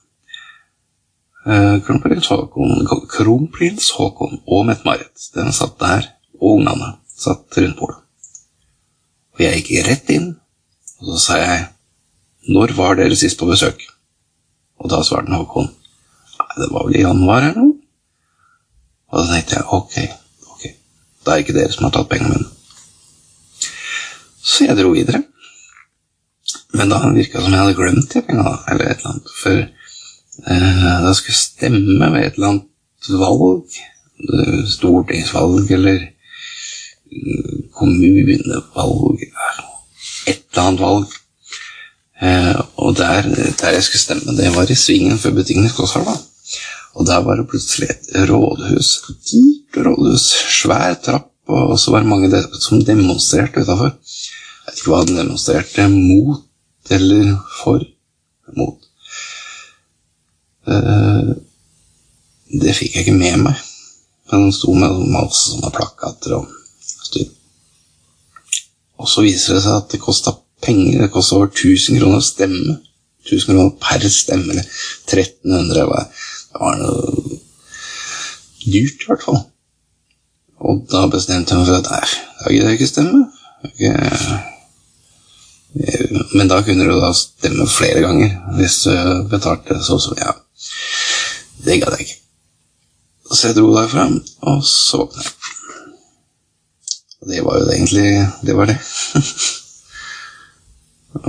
Eh, 1.43 1.77
kronprins 1.83 2.29
Haakon, 2.31 2.87
Kronprins 3.11 3.89
Haakon 3.97 4.39
og 4.47 4.67
Mette-Marit 4.69 5.25
den 5.35 5.51
satt 5.51 5.75
der, 5.81 6.07
og 6.39 6.61
ungene 6.61 6.93
satt 7.09 7.59
rundt 7.59 7.79
bordet. 7.81 7.99
Og 9.35 9.43
jeg 9.43 9.59
gikk 9.59 9.89
rett 9.89 10.13
inn, 10.15 10.29
og 11.01 11.09
så 11.09 11.19
sa 11.19 11.39
jeg 11.41 11.69
'Når 12.49 12.77
var 12.77 12.95
dere 12.95 13.17
sist 13.17 13.39
på 13.39 13.47
besøk?' 13.47 13.91
Og 14.79 14.91
da 14.91 15.03
svarte 15.03 15.35
Håkon 15.35 15.69
'Det 16.59 16.71
var 16.71 16.87
vel 16.87 16.97
i 16.97 17.03
januar 17.03 17.43
eller 17.43 17.63
noe?' 17.63 17.79
Og 19.11 19.19
da 19.19 19.35
tenkte 19.35 19.57
jeg 19.57 19.65
'ok, 19.67 19.95
ok, 20.53 20.65
da 21.25 21.31
er 21.33 21.37
ikke 21.43 21.59
dere 21.59 21.73
som 21.73 21.85
har 21.85 21.91
tatt 21.91 22.09
pengene 22.09 22.35
mine'. 22.35 22.51
Så 24.43 24.67
jeg 24.67 24.77
dro 24.77 24.91
videre. 24.91 25.25
Men 26.73 26.89
da 26.89 26.99
virka 26.99 27.39
det 27.39 27.45
som 27.45 27.53
jeg 27.53 27.61
hadde 27.61 27.75
glemt 27.75 28.13
de 28.13 28.23
pengene, 28.23 28.59
eller 28.69 28.85
et 28.85 28.99
eller 28.99 29.11
annet. 29.11 29.29
For 29.43 29.69
eh, 30.47 31.01
da 31.05 31.13
skulle 31.15 31.35
jeg 31.35 31.43
stemme 31.43 32.13
ved 32.13 32.27
et 32.27 32.39
eller 32.39 32.53
annet 32.53 33.11
valg. 33.23 33.81
Stortingsvalg 34.71 35.71
eller 35.75 35.99
eh, 36.03 37.57
kommunevalg 37.75 39.25
Et 40.27 40.45
eller 40.53 40.63
annet 40.63 40.81
valg. 40.81 41.19
Eh, 42.23 42.61
og 42.79 42.97
der, 42.97 43.23
der, 43.61 43.71
jeg 43.75 43.83
skulle 43.83 44.01
stemme, 44.01 44.37
det 44.39 44.53
var 44.55 44.71
i 44.71 44.79
svingen 44.79 45.19
før 45.19 45.35
butikken 45.41 45.67
i 45.67 45.73
Skåshalva. 45.73 46.15
Og 46.95 47.07
der 47.07 47.25
var 47.25 47.41
det 47.41 47.49
plutselig 47.51 47.89
et 47.91 48.29
rådhus. 48.31 48.91
Dyrt 49.27 49.81
rådhus. 49.87 50.27
Svær 50.61 50.95
trapp, 51.05 51.31
og 51.49 51.79
så 51.81 51.91
var 51.91 52.05
det 52.05 52.09
mange 52.09 52.43
som 52.61 52.85
demonstrerte 52.85 53.65
utafor. 53.65 53.97
Jeg 54.63 54.71
vet 54.71 54.79
ikke 54.79 54.93
hva 54.93 55.03
de 55.09 55.17
demonstrerte 55.19 55.89
mot 55.89 56.91
eller 56.91 57.35
for. 57.63 57.83
Mot. 58.57 58.79
Uh, 60.69 61.33
det 62.53 62.75
fikk 62.77 62.97
jeg 62.97 63.07
ikke 63.07 63.19
med 63.19 63.45
meg. 63.47 63.61
Men 64.31 64.47
han 64.47 64.55
sto 64.55 64.75
med 64.77 65.03
masse 65.13 65.51
sånne 65.51 65.73
plakater 65.75 66.37
og 66.39 66.49
styr. 67.09 67.29
Og 69.03 69.11
så 69.11 69.25
viser 69.25 69.57
det 69.57 69.65
seg 69.65 69.79
at 69.81 69.91
det 69.93 70.03
kosta 70.03 70.35
penger. 70.63 71.05
Det 71.05 71.13
kosta 71.13 71.39
over 71.39 71.51
1000 71.51 71.99
kroner 71.99 72.21
å 72.21 72.27
stemme. 72.27 72.79
1000 73.27 73.49
kroner 73.49 73.73
per 73.83 74.09
stemme, 74.11 74.55
eller 74.55 74.67
1300. 75.07 75.75
Det 76.53 76.61
var 76.61 76.79
noe 76.81 77.41
dyrt, 78.63 79.03
i 79.03 79.11
hvert 79.11 79.27
fall. 79.27 79.43
Og 80.63 80.85
da 80.91 81.07
bestemte 81.11 81.55
jeg 81.55 81.63
meg 81.63 81.71
for 81.71 81.81
at 81.81 81.91
nei, 81.91 82.09
da 82.39 82.55
gidder 82.55 82.71
jeg 82.71 82.81
ikke 82.81 82.91
stemme. 82.93 83.23
Okay. 83.63 83.95
men 86.37 86.49
da 86.51 86.59
kunne 86.67 86.85
du 86.85 86.97
da 87.01 87.13
stemme 87.15 87.65
flere 87.71 88.01
ganger 88.03 88.33
hvis 88.59 88.81
du 88.83 89.23
betalte 89.31 89.79
så 89.87 90.01
så 90.03 90.17
Ja, 90.19 90.33
det 91.65 91.81
gadd 91.83 91.95
jeg 91.99 92.07
ikke. 92.07 92.19
Så 93.33 93.43
jeg 93.49 93.57
dro 93.57 93.67
derfra, 93.77 94.05
og 94.51 94.59
så 94.67 94.97
våkna 95.05 95.23
jeg. 95.23 95.33
Og 97.23 97.29
det 97.31 97.41
var 97.47 97.55
jo 97.59 97.67
det 97.67 97.75
egentlig 97.77 98.09
Det 98.47 98.55
var 98.57 98.67
det. 98.67 98.79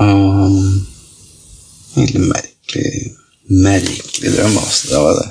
og 0.03 0.51
Egentlig 1.97 2.21
merkelig 2.21 3.11
Merkelig 3.49 4.37
drøm, 4.37 4.57
altså. 4.57 4.87
Det 4.89 4.97
var 4.97 5.13
det. 5.19 5.29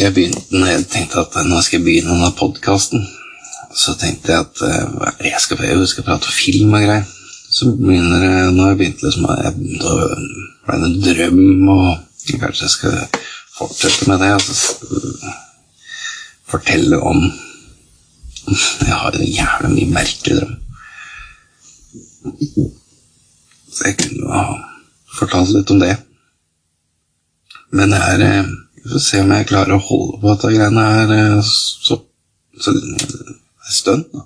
Jeg 0.00 0.14
begynte 0.14 0.56
når 0.56 0.66
jeg 0.66 0.86
tenkte 0.88 1.20
at 1.20 1.46
nå 1.46 1.60
skal 1.60 1.78
jeg 1.78 1.84
begynne 1.84 2.14
denne 2.14 2.38
podkasten. 2.38 3.08
Så 3.76 3.94
tenkte 4.00 4.32
jeg 4.32 4.40
at 4.46 4.62
uh, 4.64 4.70
jeg, 5.20 5.40
skal, 5.44 5.58
jeg 5.62 5.88
skal 5.88 6.06
prate 6.06 6.32
film 6.32 6.72
og 6.72 6.80
greier. 6.86 7.04
Så 7.50 7.64
begynner 7.76 8.18
det 8.22 8.54
Nå 8.54 8.62
har 8.62 8.70
jeg 8.72 8.78
begynt 8.78 9.02
liksom 9.02 9.26
Da 9.26 9.50
ble 10.66 10.74
det 10.80 10.88
en 10.88 11.02
drøm, 11.04 11.68
og 11.68 11.98
kanskje 12.38 12.66
jeg 12.66 12.74
skal 12.76 12.96
fortsette 13.56 14.08
med 14.08 14.22
det. 14.22 14.32
Altså, 14.36 14.76
fortelle 16.50 16.98
om 16.98 17.30
Jeg 18.80 18.94
har 18.96 19.14
en 19.14 19.26
jævla 19.26 19.68
mye 19.70 19.92
merkelig 19.94 20.40
drøm. 20.40 20.54
Så 23.70 23.84
jeg 23.86 23.98
kunne 24.00 24.32
ha 24.32 24.56
fortalt 25.18 25.52
litt 25.54 25.70
om 25.70 25.82
det. 25.82 25.92
Men 27.70 27.94
det 27.94 28.00
er 28.02 28.24
eh, 28.26 28.50
Vi 28.80 28.90
får 28.90 29.02
se 29.04 29.20
om 29.20 29.30
jeg 29.34 29.46
klarer 29.50 29.76
å 29.76 29.84
holde 29.84 30.18
på 30.22 30.32
dette 30.32 30.50
greiene 30.54 30.86
her 30.94 31.14
eh, 31.14 31.40
så, 31.44 32.00
så 32.58 32.72
en 32.72 33.76
stund. 33.76 34.06
da. 34.14 34.24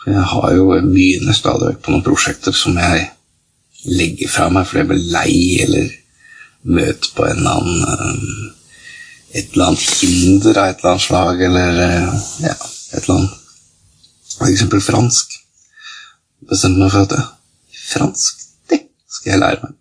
For 0.00 0.12
jeg 0.16 0.26
har 0.32 0.52
jo 0.56 0.68
jeg 0.74 0.88
begynner 0.90 1.36
stadig 1.36 1.70
vekk 1.70 1.82
på 1.84 1.94
noen 1.94 2.04
prosjekter 2.04 2.56
som 2.56 2.78
jeg 2.80 3.06
legger 3.88 4.32
fra 4.32 4.48
meg 4.52 4.66
fordi 4.68 4.82
jeg 4.82 4.90
blir 4.90 5.06
lei, 5.14 5.34
eller 5.64 5.92
møter 6.62 7.12
på 7.16 7.26
en 7.26 7.38
eller 7.38 7.58
annen 7.58 7.84
um, 8.00 8.56
Et 9.30 9.52
eller 9.52 9.68
annet 9.70 9.82
hinder 10.00 10.58
av 10.58 10.68
et 10.72 10.80
eller 10.80 10.90
annet 10.90 11.04
slag, 11.04 11.42
eller 11.46 11.76
uh, 11.78 12.14
ja, 12.42 12.54
et 12.96 13.04
eller 13.04 13.14
annet 13.14 14.48
eksempel 14.50 14.82
fransk. 14.82 15.36
Bestemte 16.50 16.80
meg 16.80 16.90
for 16.90 17.06
at 17.06 17.12
det, 17.14 17.20
fransk, 17.92 18.42
det 18.72 18.80
skal 19.06 19.34
jeg 19.34 19.42
lære 19.44 19.62
meg. 19.62 19.76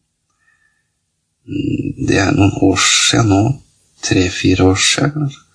Det 2.10 2.20
er 2.22 2.36
noen 2.36 2.54
år 2.68 2.78
siden 2.84 3.34
nå. 3.34 3.44
Tre-fire 4.06 4.70
år 4.70 4.78
siden, 4.80 5.16
kanskje. 5.16 5.46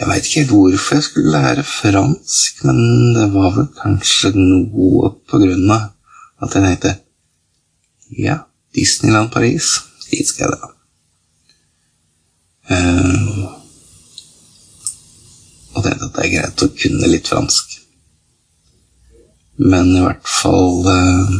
Jeg 0.00 0.08
veit 0.08 0.26
ikke 0.26 0.40
helt 0.40 0.52
hvorfor 0.54 0.96
jeg 0.96 1.04
skulle 1.04 1.32
lære 1.34 1.62
fransk, 1.68 2.64
men 2.64 2.78
det 3.14 3.26
var 3.34 3.50
vel 3.56 3.66
kanskje 3.76 4.30
noe 4.34 5.10
på 5.28 5.40
grunn 5.42 5.72
av 5.74 5.90
at 6.40 6.56
jeg 6.56 6.64
tenkte 6.64 6.94
Ja, 8.16 8.38
Disneyland 8.74 9.28
Paris, 9.30 9.74
dit 10.10 10.28
skal 10.28 10.46
jeg 10.46 10.58
da. 10.58 10.70
Uh, 12.70 13.46
og 15.74 15.82
tenkte 15.84 16.06
at 16.06 16.14
det 16.16 16.24
er 16.26 16.32
greit 16.36 16.64
å 16.64 16.70
kunne 16.76 17.10
litt 17.10 17.30
fransk. 17.30 17.76
Men 19.60 19.90
i 19.92 20.04
hvert 20.04 20.24
fall 20.24 20.86
uh, 20.86 21.32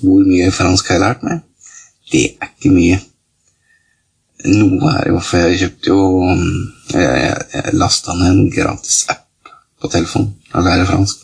Hvor 0.00 0.24
mye 0.26 0.48
fransk 0.54 0.88
har 0.88 0.96
jeg 0.96 1.04
lært 1.04 1.22
meg? 1.26 1.44
Det 2.10 2.24
er 2.40 2.50
ikke 2.50 2.72
mye. 2.74 2.98
Noe 4.48 4.92
er 4.94 5.10
jo 5.12 5.20
for 5.22 5.42
jeg 5.42 5.60
kjøpte 5.62 5.90
jo 5.90 6.02
Jeg, 6.94 7.02
jeg, 7.02 7.38
jeg 7.54 7.74
lasta 7.78 8.14
ned 8.14 8.30
en 8.32 8.52
gratis 8.54 9.02
app 9.10 9.26
på 9.78 9.90
telefonen 9.92 10.32
og 10.54 10.64
lærer 10.66 10.88
fransk. 10.88 11.20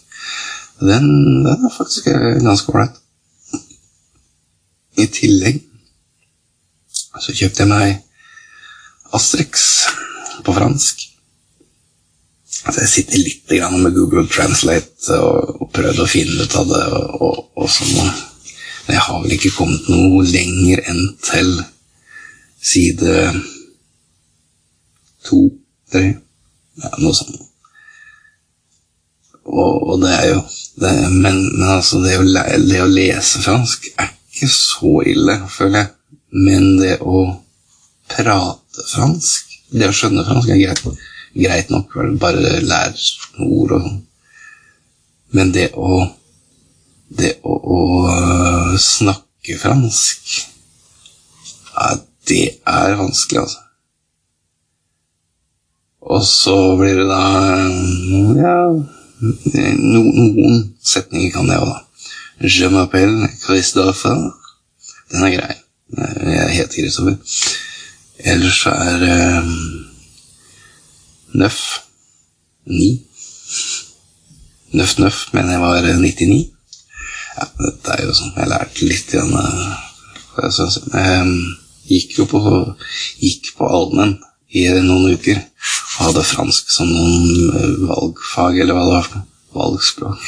Den, 0.83 1.07
den 1.47 1.65
er 1.67 1.73
faktisk 1.75 2.11
ganske 2.45 2.71
ålreit. 2.71 2.99
I 5.01 5.07
tillegg 5.11 5.63
så 7.23 7.35
kjøpte 7.35 7.65
jeg 7.65 7.71
meg 7.71 9.15
Asterix 9.15 9.65
på 10.45 10.55
fransk. 10.57 11.05
Så 12.65 12.81
jeg 12.81 12.91
sitter 12.91 13.21
litt 13.21 13.55
med 13.77 13.95
Google 13.95 14.27
Translate 14.31 15.19
og, 15.21 15.61
og 15.61 15.73
prøvde 15.75 16.05
å 16.05 16.11
finne 16.11 16.47
ut 16.47 16.57
av 16.59 16.71
det. 16.71 16.85
og, 17.21 17.41
og, 17.55 17.69
sånn. 17.71 17.93
Men 18.87 18.97
jeg 18.97 19.05
har 19.07 19.23
vel 19.23 19.37
ikke 19.37 19.55
kommet 19.57 19.89
noe 19.93 20.25
lenger 20.27 20.83
enn 20.91 21.03
til 21.25 21.51
side 22.65 23.17
to, 25.25 25.49
tre 25.93 26.07
Ja, 26.75 26.89
noe 26.99 27.15
sånt. 27.15 27.37
Og, 29.45 29.75
og, 29.93 30.01
det 30.03 30.11
er 30.11 30.25
jo 30.33 30.41
det, 30.81 30.91
men, 31.13 31.37
men, 31.53 31.69
altså, 31.77 32.01
det 32.03 32.17
å, 32.19 32.25
det 32.25 32.81
å, 32.83 32.89
lese 32.91 33.43
fransk 33.45 33.87
er 33.93 34.09
ikke 34.11 34.49
så 34.51 34.95
ille, 35.07 35.37
føler 35.53 35.85
jeg. 35.85 35.93
Men 36.35 36.77
det 36.81 36.99
å 37.01 37.25
prate 38.11 38.87
fransk 38.91 39.53
Det 39.75 39.87
å 39.89 39.95
skjønne 39.95 40.25
fransk 40.27 40.51
er 40.51 40.59
greit, 40.61 41.05
greit 41.35 41.71
nok, 41.73 41.95
bare 42.21 42.59
lære 42.63 42.99
ord 43.43 43.75
og 43.75 43.87
sånn. 43.87 44.01
Men 45.35 45.53
det 45.55 45.71
å 45.75 46.03
Det 47.15 47.37
å, 47.43 47.55
å 47.55 47.79
snakke 48.81 49.59
fransk 49.61 50.35
ja, 51.75 51.97
det 52.29 52.45
er 52.71 52.95
vanskelig, 52.99 53.41
altså. 53.43 53.65
Og 56.05 56.23
så 56.29 56.55
blir 56.79 57.01
det 57.01 57.07
da 57.09 57.25
ja, 58.39 58.59
no, 58.71 60.03
noen 60.05 60.63
setninger 60.85 61.35
kan 61.35 61.51
jeg 61.51 61.65
òg, 61.65 61.73
da. 61.73 61.81
Je 62.45 62.71
m'appelle 62.71 63.31
Christopher. 63.43 64.31
Den 65.11 65.29
er 65.29 65.37
grei. 65.39 65.64
Jeg 65.97 66.51
heter 66.57 66.83
Kristoffer. 66.83 67.17
Ellers 68.19 68.61
så 68.63 68.71
er 68.71 69.03
eh, 69.09 69.49
Nøff 71.35 71.61
ni. 72.71 72.91
Nøff 74.75 74.99
Nøff 74.99 75.25
mener 75.35 75.53
jeg 75.53 75.63
var 75.63 75.89
99. 76.03 76.39
Ja, 77.35 77.49
dette 77.59 77.97
er 77.97 78.05
jo 78.07 78.15
sånn 78.15 78.37
Jeg 78.39 78.51
lærte 78.53 78.87
litt 78.87 79.15
igjen. 79.15 79.35
Jeg 80.95 81.35
gikk 81.91 82.19
jo 82.21 82.29
på 82.31 82.43
Gikk 83.23 83.55
på 83.59 83.69
allmenn 83.69 84.17
i 84.55 84.69
noen 84.87 85.17
uker 85.19 85.41
og 85.95 86.09
hadde 86.09 86.23
fransk 86.27 86.71
som 86.71 86.91
noen 86.91 87.87
valgfag, 87.89 88.59
eller 88.63 88.75
hva 88.75 88.85
det 88.87 88.95
var. 88.95 89.27
Valgspråk. 89.55 90.23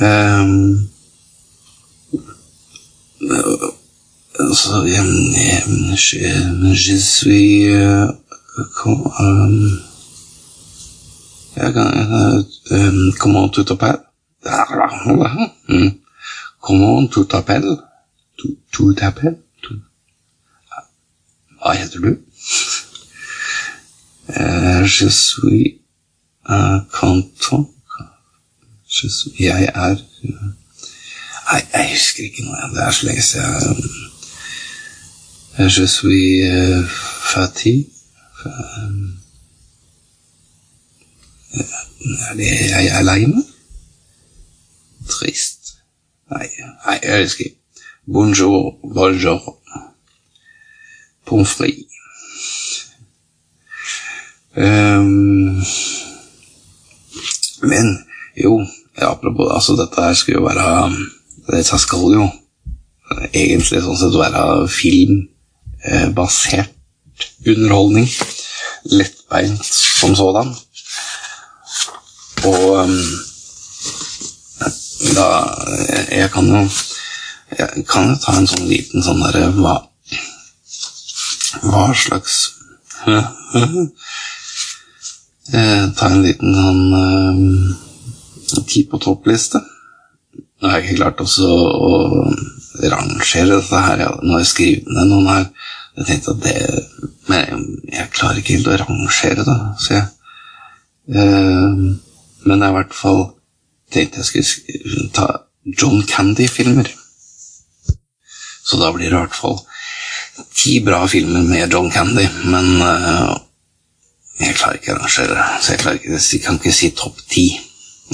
Um, 0.00 0.88
je, 6.74 6.96
suis 6.96 7.72
um, 7.72 8.18
um, 11.60 13.12
Comment 13.18 13.48
tu 13.48 13.64
t'appelles? 13.64 14.00
Comment 16.60 17.06
tu 17.06 17.24
t'appelles? 17.26 17.76
Tu, 18.36 18.94
t'appelles? 18.96 19.38
Uh, 24.28 24.84
je 24.84 25.08
suis 25.08 25.80
uh, 26.48 26.80
content 26.90 27.68
je, 28.88 29.08
suis, 29.08 29.48
Jeg 31.52 31.60
er 31.60 31.78
Nei, 31.78 31.82
jeg 31.82 31.90
husker 31.92 32.24
ikke 32.24 32.42
noe. 32.46 32.68
Det 32.72 32.82
er 32.82 32.90
så 32.90 33.06
lenge 33.06 33.22
siden. 33.22 33.76
Je 35.58 35.86
suis 35.88 36.48
uh, 36.48 36.84
fatigué. 37.32 37.84
Er 42.30 42.34
det 42.36 42.48
jeg 42.70 42.86
er 42.86 43.04
lei 43.04 43.26
meg? 43.26 43.44
Trist? 45.12 45.74
Nei, 46.32 46.48
nei 46.86 46.98
jeg 47.02 47.26
husker 47.26 47.44
ikke. 47.50 47.84
Bonjour, 48.12 48.72
bonjour. 48.94 49.58
Pommes 51.26 51.52
frites. 51.52 51.92
Um, 54.56 55.60
men 57.62 57.98
jo, 58.36 58.60
apropos 58.96 59.52
altså 59.52 59.76
dette 59.76 60.00
her 60.00 60.14
skulle 60.14 60.40
jo 60.40 60.48
være 60.48 61.20
Dette 61.50 61.78
skal 61.80 62.12
jo 62.14 62.28
egentlig 63.32 63.82
sånn 63.82 63.98
sett 63.98 64.14
være 64.16 64.68
filmbasert 64.70 66.70
underholdning. 67.46 68.08
Lettbeint 68.92 69.64
som 69.66 70.16
sådan. 70.18 70.56
Og 72.42 72.82
um, 72.82 73.00
da 75.14 75.26
Jeg 76.10 76.30
kan 76.34 76.46
jo 76.50 76.60
Jeg 77.58 77.84
kan 77.86 78.08
jo 78.10 78.16
ta 78.22 78.32
en 78.38 78.46
sånn 78.50 78.66
liten 78.66 79.02
sånn 79.04 79.22
derre 79.22 79.50
hva 79.54 79.74
hva 81.62 81.94
slags 81.94 82.34
Ta 85.98 86.04
en 86.08 86.22
liten 86.24 86.54
sånn 86.56 86.94
uh, 86.96 87.38
ti 88.66 88.80
på 88.88 88.96
topp-liste. 89.02 89.58
Nå 90.62 90.70
har 90.70 90.78
jeg 90.78 90.92
ikke 90.92 91.00
klart 91.00 91.20
også 91.24 91.48
å 91.50 91.92
rangere 92.92 93.56
dette 93.56 93.80
her. 93.82 94.02
Nå 94.22 94.36
har 94.36 94.42
jeg 94.44 94.50
skrevet 94.52 94.90
ned 94.94 95.10
noen 95.10 95.30
her. 95.32 95.48
Jeg 95.98 96.08
tenkte 96.08 96.32
at 96.32 96.44
det 96.46 96.58
Men 97.28 97.64
jeg 97.90 98.10
klarer 98.14 98.38
ikke 98.40 98.56
helt 98.56 98.70
å 98.70 98.78
rangere 98.80 99.44
det. 99.46 99.56
Så 99.82 99.92
jeg, 99.94 100.06
eh, 101.14 101.82
men 102.46 102.62
er 102.62 102.72
i 102.72 102.76
hvert 102.76 102.94
fall 102.94 103.22
tenkte 103.92 104.22
jeg 104.22 104.46
skulle 104.46 105.10
ta 105.14 105.28
John 105.64 106.02
Candy-filmer. 106.08 106.88
Så 108.62 108.78
da 108.80 108.90
blir 108.94 109.10
det 109.10 109.14
i 109.14 109.20
hvert 109.20 109.38
fall 109.38 109.60
ti 110.54 110.80
bra 110.80 111.04
filmer 111.06 111.42
med 111.46 111.72
John 111.72 111.90
Candy, 111.90 112.26
men 112.50 112.80
eh, 112.82 113.34
jeg 114.40 114.56
klarer 114.58 114.78
ikke 114.80 114.94
å 114.94 115.00
rangere 115.02 115.36
det. 115.36 115.48
Så 115.62 115.74
jeg, 115.74 115.98
ikke, 116.00 116.18
jeg 116.18 116.42
kan 116.46 116.58
ikke 116.58 116.74
si 116.74 116.90
topp 116.98 117.22
ti. 117.30 117.46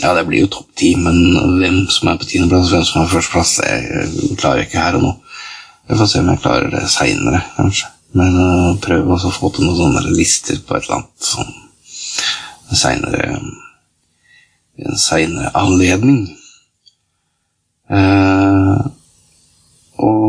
Ja, 0.03 0.15
det 0.15 0.27
blir 0.29 0.45
jo 0.45 0.51
topp 0.53 0.73
ti, 0.79 0.93
men 0.97 1.17
hvem 1.59 1.79
som 1.91 2.11
er 2.11 2.19
på 2.21 2.29
tiendeplass, 2.29 2.71
hvem 2.73 2.85
som 2.87 3.05
på 3.05 3.17
førsteplass, 3.17 3.55
det 3.63 4.39
klarer 4.39 4.63
jeg 4.63 4.71
ikke 4.71 4.85
her 4.85 4.99
og 4.99 5.05
nå. 5.05 5.13
Jeg 5.89 5.99
får 5.99 6.11
se 6.11 6.23
om 6.23 6.31
jeg 6.33 6.43
klarer 6.45 6.75
det 6.75 6.85
seinere, 6.93 7.41
kanskje. 7.57 7.91
Men 8.19 8.37
uh, 8.41 8.77
prøve 8.81 9.17
å 9.17 9.33
få 9.33 9.51
til 9.53 9.67
noen 9.67 9.79
sånne 9.79 10.17
lister 10.17 10.61
på 10.65 10.77
et 10.77 10.87
eller 10.87 11.01
annet 11.01 11.29
sånn 11.29 11.57
seinere 12.73 13.41
En 14.79 14.97
seinere 15.01 15.51
anledning. 15.59 16.23
Uh, 17.91 18.87
og 19.99 20.29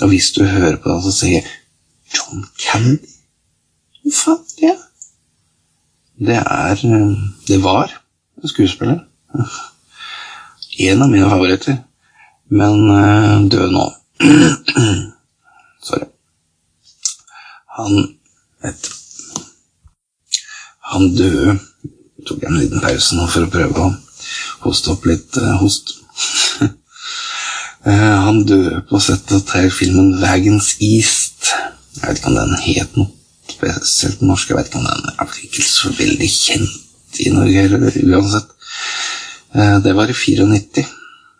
og 0.00 0.08
hvis 0.08 0.30
du 0.32 0.44
hører 0.44 0.76
på 0.76 0.92
det, 0.92 1.02
så 1.02 1.12
sier 1.14 1.46
John 2.14 2.44
Candy 2.62 3.14
Hva 4.06 4.36
faen 4.38 4.68
er? 4.70 4.84
Det 6.28 6.38
er 6.38 6.84
Det 7.48 7.58
var 7.62 7.97
skuespiller. 8.44 9.02
En 10.78 11.02
av 11.02 11.10
mine 11.10 11.26
favoritter. 11.26 11.80
Men 12.54 13.48
død 13.50 13.72
nå. 13.74 13.84
Sorry. 15.88 16.06
Han 17.78 17.96
vet 18.62 18.90
Han 20.92 21.10
døde 21.16 21.58
Tok 22.28 22.42
en 22.44 22.58
liten 22.58 22.82
pause 22.82 23.16
nå 23.16 23.26
for 23.30 23.46
å 23.46 23.50
prøve 23.52 23.84
å 23.84 23.92
hoste 24.66 24.90
opp 24.92 25.06
litt 25.08 25.36
host. 25.60 25.94
Han 28.24 28.42
døde 28.48 28.82
på 28.90 29.00
settet 29.00 29.46
til 29.48 29.70
filmen 29.72 30.16
Wagons 30.20 30.74
East. 30.84 31.52
Jeg 31.96 32.04
vet 32.04 32.20
ikke 32.20 32.32
om 32.32 32.36
den 32.40 32.58
het 32.66 32.98
noe 32.98 33.14
spesielt 33.48 34.20
norsk. 34.26 34.50
Jeg 34.50 34.58
vet 34.58 34.68
ikke 34.70 34.82
om 34.82 34.90
den 34.90 35.08
er 35.14 35.40
ikke 35.46 35.64
så 35.64 35.94
veldig 35.96 36.30
kjent 36.34 36.87
i 37.22 37.30
Norge 37.34 37.64
eller 37.64 37.98
uansett. 38.12 38.54
Det 39.84 39.94
var 39.96 40.10
i 40.10 40.14
94. 40.14 40.84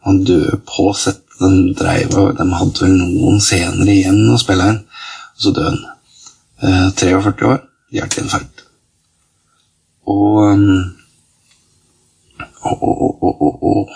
Han 0.08 0.22
døde 0.24 0.60
på 0.66 0.92
sett. 0.96 1.24
De, 1.38 1.48
drev, 1.78 2.10
de 2.34 2.44
hadde 2.50 2.82
vel 2.82 2.96
noen 2.98 3.36
scener 3.38 3.86
igjen 3.92 4.24
å 4.32 4.38
spille 4.42 4.64
inn, 4.72 4.80
og 4.82 5.44
så 5.44 5.52
døde 5.54 5.70
han. 5.70 6.94
43 6.98 7.46
år, 7.46 7.60
hjerteinfarkt. 7.94 8.64
Og 10.10 10.56
og, 12.60 12.82
og, 12.82 13.42
og, 13.42 13.62
og, 13.62 13.88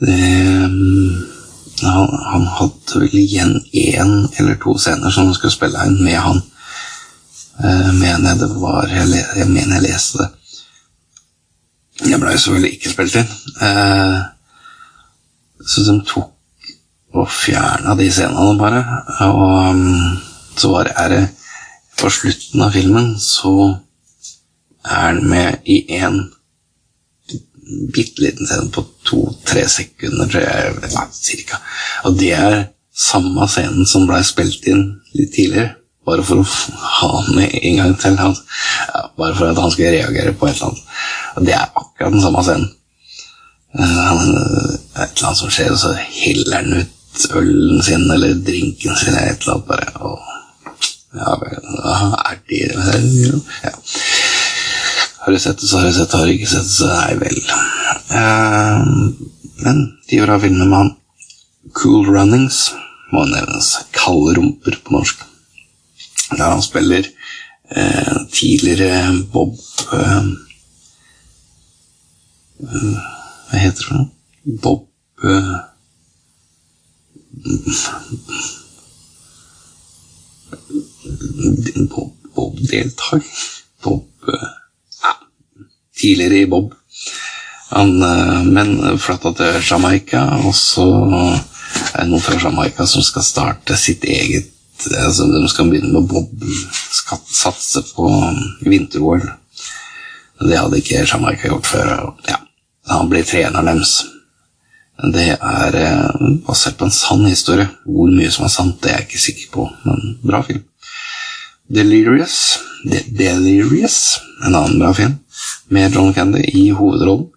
det, 0.00 0.18
han, 1.82 2.08
han, 2.32 2.46
hadde 2.58 3.02
vel 3.02 3.14
igjen 3.18 3.54
én 3.72 4.12
eller 4.38 4.58
to 4.62 4.74
scener 4.78 5.10
som 5.10 5.28
han 5.28 5.36
skulle 5.36 5.54
spille 5.54 5.86
inn 5.86 6.00
med 6.02 6.18
han. 6.18 6.42
Uh, 7.58 7.92
mener 7.92 8.30
jeg 8.30 8.38
det 8.40 8.48
var 8.56 8.86
Jeg, 8.88 9.24
jeg 9.36 9.48
mener 9.48 9.74
jeg 9.76 9.84
leste 9.90 10.22
det. 10.22 10.28
Jeg 12.08 12.20
ble 12.20 12.32
jo 12.32 12.38
selvfølgelig 12.38 12.72
ikke 12.78 12.92
spilt 12.92 13.18
inn. 13.20 13.34
Uh, 13.60 14.20
så 15.68 15.84
de 15.86 15.98
tok 16.08 16.30
og 17.12 17.28
fjerna 17.28 17.94
de 17.98 18.08
scenene, 18.10 18.58
bare. 18.58 18.82
Og 19.28 19.70
um, 19.70 20.18
så 20.56 20.70
var 20.72 20.88
det, 20.88 20.92
er 20.96 21.08
det 21.08 21.22
På 22.00 22.08
slutten 22.10 22.62
av 22.64 22.72
filmen 22.72 23.12
så 23.20 23.52
er 24.82 25.02
han 25.04 25.20
med 25.28 25.68
i 25.68 25.84
én 25.92 26.16
bitte 27.94 28.24
liten 28.24 28.46
scene 28.48 28.72
på 28.74 28.82
to-tre 29.06 29.66
sekunder, 29.70 30.26
tror 30.26 30.42
jeg, 30.42 30.72
ja, 30.90 31.04
cirka. 31.12 31.60
Og 32.08 32.16
det 32.18 32.32
er 32.34 32.56
samme 32.90 33.46
scenen 33.48 33.86
som 33.86 34.08
blei 34.08 34.22
spilt 34.26 34.66
inn 34.72 34.82
litt 35.14 35.30
tidligere. 35.36 35.76
Bare 36.06 36.24
for 36.26 36.42
å 36.42 36.46
ha 36.46 37.08
han 37.20 37.36
med 37.36 37.52
en 37.62 37.76
gang 37.78 37.92
til. 38.00 38.16
Ja, 38.18 39.02
bare 39.18 39.36
for 39.38 39.50
at 39.50 39.60
han 39.62 39.70
skulle 39.70 39.94
reagere 39.94 40.34
på 40.34 40.48
et 40.48 40.56
eller 40.56 40.72
annet. 40.72 40.96
Og 41.36 41.46
det 41.46 41.54
er 41.54 41.68
akkurat 41.68 42.14
den 42.14 42.24
samme 42.24 42.42
scenen. 42.46 42.70
Uh, 43.72 44.74
et 45.00 45.14
eller 45.14 45.28
annet 45.28 45.38
som 45.38 45.52
skjer, 45.52 45.70
og 45.72 45.80
så 45.80 45.94
heller 45.96 46.58
han 46.58 46.82
ut 46.82 47.26
ølen 47.38 47.82
sin 47.84 48.10
eller 48.10 48.34
drinken 48.44 48.98
sin 48.98 49.14
eller 49.14 49.30
et 49.30 49.46
eller 49.46 49.54
annet. 49.54 49.68
bare, 49.70 49.86
og, 50.02 50.18
ja, 51.14 51.36
er 52.32 52.38
det 52.48 52.60
ja. 53.62 53.72
Har 55.22 55.32
du 55.32 55.38
sett 55.38 55.60
det, 55.60 55.68
så 55.68 55.78
har 55.78 55.86
du 55.86 55.92
sett 55.94 56.10
det. 56.10 56.18
Har 56.18 56.26
du 56.26 56.32
ikke 56.34 56.50
sett 56.50 56.66
det, 56.66 56.76
så 56.76 56.90
nei 56.90 57.14
vel. 57.20 57.42
Uh, 58.10 58.80
men 59.62 59.84
de 60.10 60.22
bra 60.24 60.38
filmene 60.42 60.66
med 60.66 60.80
han. 60.80 60.96
Cool 61.78 62.08
Runnings 62.10 62.72
må 63.14 63.22
nevnes. 63.30 63.76
Kalde 63.94 64.34
rumper 64.40 64.80
på 64.82 64.96
norsk. 64.96 65.22
Der 66.38 66.50
han 66.50 66.62
spiller 66.62 67.06
eh, 67.76 68.16
tidligere 68.32 69.24
Bob 69.32 69.56
eh, 69.92 70.24
eh, 72.62 72.96
Hva 73.50 73.58
heter 73.58 73.92
det? 73.92 74.06
Bob 74.62 74.88
eh, 75.24 75.56
Bob, 81.90 82.12
Bob 82.34 82.58
deltar. 82.70 83.22
Bob 83.82 84.06
eh, 84.28 84.48
ja, 85.02 85.16
Tidligere 86.00 86.42
i 86.42 86.46
Bob. 86.46 86.74
Han, 87.70 88.02
eh, 88.02 88.42
men 88.44 88.98
flytta 88.98 89.32
til 89.36 89.60
Jamaica, 89.70 90.24
og 90.44 90.54
så 90.56 90.88
er 91.92 92.02
det 92.04 92.10
noen 92.10 92.24
fra 92.24 92.40
Jamaica 92.40 92.86
som 92.88 93.04
skal 93.04 93.24
starte 93.24 93.76
sitt 93.80 94.04
eget 94.04 94.50
altså 94.98 95.28
De 95.30 95.48
skal 95.48 95.70
begynne 95.70 95.92
med 95.92 96.08
Bob, 96.08 96.30
skal 96.90 97.20
satse 97.30 97.82
på 97.94 98.08
vinter-OL. 98.66 99.28
Det 100.42 100.58
hadde 100.58 100.80
ikke 100.80 101.04
Jamaica 101.06 101.48
gjort 101.48 101.70
før. 101.70 101.92
Ja, 102.28 102.40
han 102.90 103.10
blir 103.10 103.26
treneren 103.26 103.70
deres. 103.70 104.00
Det 105.12 105.28
er 105.34 105.76
eh, 105.78 106.26
basert 106.46 106.76
på 106.78 106.86
en 106.86 106.94
sann 106.94 107.24
historie. 107.26 107.68
Hvor 107.86 108.10
mye 108.10 108.30
som 108.30 108.46
er 108.46 108.52
sant, 108.54 108.80
det 108.82 108.90
er 108.90 109.00
jeg 109.00 109.08
ikke 109.08 109.24
sikker 109.26 109.54
på, 109.54 109.68
men 109.86 110.18
bra 110.22 110.42
film. 110.46 110.64
Delirious, 111.72 112.58
De 112.84 112.98
Delirious 113.16 114.18
en 114.46 114.54
annen 114.54 114.78
bra 114.78 114.92
film, 114.94 115.14
med 115.68 115.94
John 115.94 116.12
Candy 116.14 116.42
i 116.54 116.70
hovedrollen. 116.70 117.28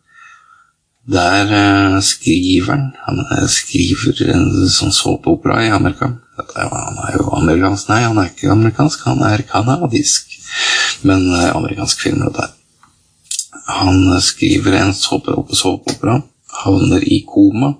Der 1.05 1.45
uh, 1.45 1.99
skriver 2.01 2.71
han 2.71 2.85
Han 3.05 3.19
uh, 3.29 3.45
skriver 3.45 4.23
en 4.33 4.47
sånn 4.73 4.93
såpeopera 4.93 5.59
i 5.67 5.69
Amerika. 5.69 6.09
Han 6.35 6.97
er 7.07 7.15
jo 7.15 7.29
amerikansk 7.37 7.89
Nei, 7.89 8.01
han 8.03 8.19
er 8.19 8.29
ikke 8.31 8.51
amerikansk, 8.51 9.05
han 9.07 9.21
er 9.23 9.43
kanadisk. 9.47 10.35
Men 11.07 11.23
uh, 11.31 11.55
amerikansk 11.55 12.01
film, 12.03 12.25
dette 12.25 12.43
her. 12.43 12.53
Han 13.65 14.21
skriver 14.21 14.75
en 14.77 14.93
såpeopera, 14.93 16.19
havner 16.61 17.01
i 17.01 17.23
koma 17.25 17.71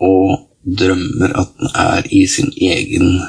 og 0.00 0.48
drømmer 0.64 1.32
at 1.40 1.54
den 1.56 1.70
er 1.74 2.08
i 2.12 2.26
sin 2.28 2.52
egen 2.56 3.22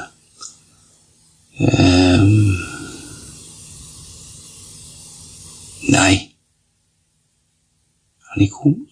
Nei. 5.92 6.14
Er 8.26 8.36
den 8.36 8.44
i 8.44 8.50
koma? 8.52 8.91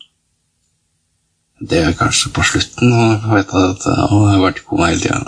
Det 1.60 1.80
er 1.84 1.95
kanskje 2.00 2.32
på 2.32 2.43
slutten. 2.48 2.93
Og 2.93 3.32
vet 3.36 3.54
at 3.60 3.88
han 3.89 4.28
har 4.32 4.43
vært 4.43 4.62
i 4.62 4.67
koma 4.67 4.91
hele 4.91 5.02
tida. 5.04 5.19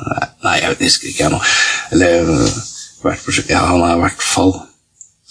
Nei, 0.46 0.58
jeg 0.62 0.78
husker 0.80 1.12
ikke, 1.12 1.24
jeg 1.24 1.34
nå. 1.34 1.40
Eller 1.92 2.32
vært 3.04 3.26
på, 3.26 3.36
ja, 3.50 3.64
han 3.66 3.84
er 3.86 3.96
i 3.96 4.02
hvert 4.04 4.22
fall 4.22 4.54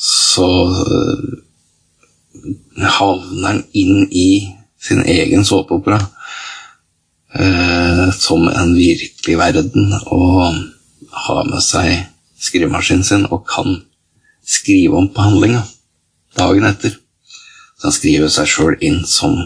Så 0.01 0.47
uh, 0.75 1.29
havner 2.97 3.47
han 3.47 3.61
inn 3.77 4.07
i 4.11 4.31
sin 4.81 5.03
egen 5.05 5.45
såpeopera 5.45 5.99
uh, 7.37 8.07
som 8.17 8.49
en 8.49 8.73
virkelig 8.73 9.37
verden, 9.37 9.93
og 10.09 10.57
har 11.27 11.43
med 11.51 11.61
seg 11.61 12.07
skrivemaskinen 12.41 13.05
sin 13.05 13.27
og 13.29 13.45
kan 13.51 13.83
skrive 14.47 14.97
om 14.97 15.11
på 15.13 15.27
handlinga 15.27 15.61
dagen 16.39 16.65
etter. 16.71 16.97
Så 17.77 17.91
han 17.91 17.97
skriver 17.99 18.33
seg 18.33 18.49
sjøl 18.49 18.79
inn 18.81 19.03
som 19.05 19.37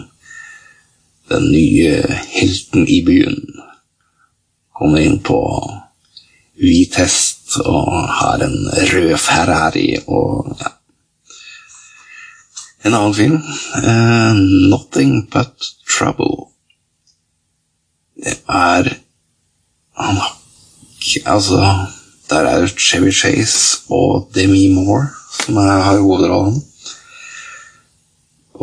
den 1.29 1.47
nye 1.51 2.19
helten 2.35 2.87
i 2.87 3.01
byen. 3.05 3.39
Kommer 4.75 5.01
inn 5.01 5.19
på 5.23 5.39
hvit 6.59 6.95
hest 6.99 7.57
og 7.63 8.07
har 8.19 8.43
en 8.45 8.57
rød 8.91 9.15
Ferrari 9.21 9.89
og 10.05 10.55
ja. 10.59 10.71
En 12.85 12.93
annen 12.93 13.15
film, 13.17 13.39
uh, 13.81 14.33
'Nothing 14.69 15.25
But 15.33 15.71
Trouble'. 15.89 16.51
Det 18.23 18.37
er 18.47 18.93
Han 19.97 20.15
har 20.15 20.35
Altså, 21.25 21.87
der 22.29 22.45
er 22.49 22.67
Chevy 22.67 23.11
Chase 23.11 23.77
og 23.89 24.31
Demi 24.35 24.73
Moore 24.73 25.07
som 25.45 25.57
er, 25.57 25.83
har 25.83 25.99
hovedrollen. 25.99 26.63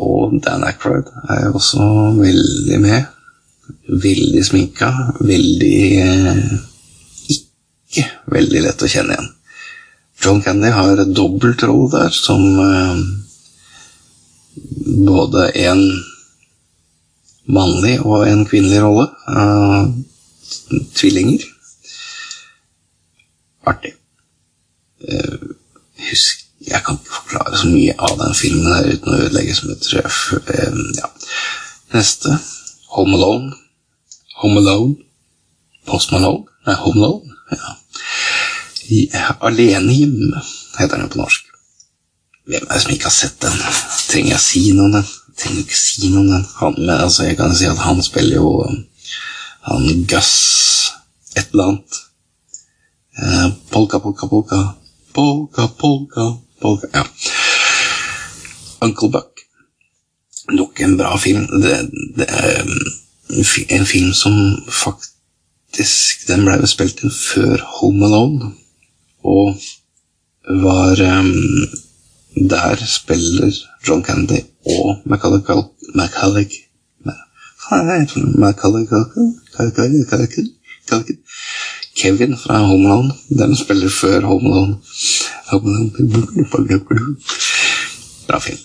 Og 0.01 0.41
Dan 0.45 0.65
Ackroyd 0.65 1.11
er 1.29 1.47
jo 1.47 1.57
også 1.59 1.85
veldig 2.17 2.81
med. 2.81 3.05
Veldig 3.89 4.45
sminka. 4.45 4.91
Veldig 5.21 5.81
eh, 6.03 6.45
Ikke 7.35 8.07
veldig 8.33 8.63
lett 8.65 8.83
å 8.83 8.91
kjenne 8.91 9.17
igjen. 9.17 9.31
John 10.23 10.43
Candy 10.43 10.71
har 10.71 11.01
et 11.03 11.17
dobbeltrolle 11.17 11.91
der, 11.91 12.15
som 12.15 12.43
eh, 12.63 13.01
både 15.03 15.49
en 15.65 15.83
mannlig 17.53 17.97
og 18.07 18.29
en 18.29 18.45
kvinnelig 18.47 18.85
rolle. 18.85 19.09
Eh, 19.29 19.83
tvillinger. 20.95 21.49
Artig. 23.67 23.93
Eh, 25.09 25.51
husk 26.11 26.47
jeg 26.67 26.83
kan 26.87 26.99
ikke 26.99 27.17
forklare 27.19 27.59
så 27.59 27.69
mye 27.71 27.95
av 27.99 28.19
den 28.21 28.35
filmen 28.39 28.73
her 28.73 28.89
uten 28.93 29.13
å 29.13 29.21
ødelegge 29.27 29.55
som 29.59 29.73
et 29.73 29.83
treff. 29.87 30.19
Ja. 30.99 31.09
Neste 31.95 32.37
Home 32.97 33.17
Alone. 33.19 33.53
Home 34.43 34.61
Alone. 34.61 34.97
Post 35.87 36.13
Malone. 36.13 36.45
Nei, 36.67 36.77
Home 36.85 37.03
Alone. 37.03 37.39
Ja. 37.53 37.79
Alene 39.41 39.95
hjemme 39.95 40.43
heter 40.79 40.99
den 40.99 41.11
på 41.13 41.21
norsk. 41.21 41.49
Hvem 42.47 42.65
er 42.67 42.75
det 42.75 42.83
som 42.83 42.95
ikke 42.95 43.11
har 43.11 43.15
sett 43.15 43.43
den? 43.43 43.59
Trenger 44.11 44.35
jeg 44.35 44.41
å 44.41 44.45
si 44.45 44.63
noe 44.75 44.89
om 44.89 44.97
den? 44.97 45.11
Trenger 45.39 45.63
ikke 45.63 45.79
si 45.79 46.11
noe 46.11 46.25
om 46.25 46.31
den. 46.33 46.47
Han, 46.59 46.79
men 46.79 46.95
altså, 46.97 47.27
jeg 47.29 47.39
kan 47.39 47.55
si 47.57 47.69
at 47.71 47.83
han 47.83 48.03
spiller 48.03 48.41
jo 48.41 48.55
han 49.69 50.07
Gus 50.11 50.33
et 51.39 51.53
eller 51.53 51.71
annet. 51.71 52.01
Eh, 53.23 53.49
polka, 53.71 54.01
polka, 54.03 54.27
polka. 54.27 54.61
Polka, 55.13 55.69
polka, 55.79 56.27
polka 56.63 56.89
Ja. 56.95 57.05
Uncle 58.83 59.11
Buck. 59.11 59.41
Nok 60.51 60.81
en 60.81 60.97
bra 60.97 61.17
film. 61.19 61.47
Det, 61.63 61.91
det 62.17 62.27
er 62.29 62.65
en 63.69 63.87
film 63.87 64.13
som 64.13 64.35
faktisk 64.69 66.27
Den 66.29 66.45
ble 66.47 66.67
spilt 66.69 67.01
inn 67.03 67.13
før 67.15 67.63
Home 67.79 68.05
Alone, 68.07 68.51
og 69.25 69.55
var 70.63 71.01
um, 71.19 71.31
Der 72.51 72.83
spiller 72.87 73.55
John 73.89 74.05
Candy 74.05 74.43
og 74.67 75.03
Macaulay 75.07 75.41
Kevin 81.97 82.37
fra 82.39 82.59
Home 82.59 82.89
Alone. 82.89 83.13
Den 83.29 83.57
spiller 83.57 83.89
før 83.89 84.21
Home 84.21 84.49
Alone. 84.49 84.77
Bra 88.27 88.41
film. 88.41 88.59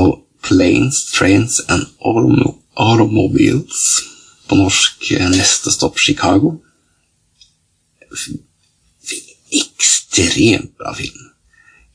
og 0.00 0.22
Planes, 0.46 1.04
Trains 1.10 1.60
and 1.68 1.86
Automobiles 2.76 4.02
på 4.46 4.58
norsk 4.60 5.10
Neste 5.32 5.72
stopp 5.74 5.98
Chicago. 5.98 6.54
Ekstremt 9.50 10.76
bra 10.78 10.94
film. 10.94 11.30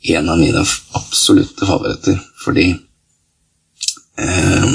En 0.02 0.30
av 0.30 0.40
mine 0.40 0.66
absolutte 0.98 1.66
favoritter, 1.66 2.18
fordi 2.44 2.72
eh, 4.18 4.74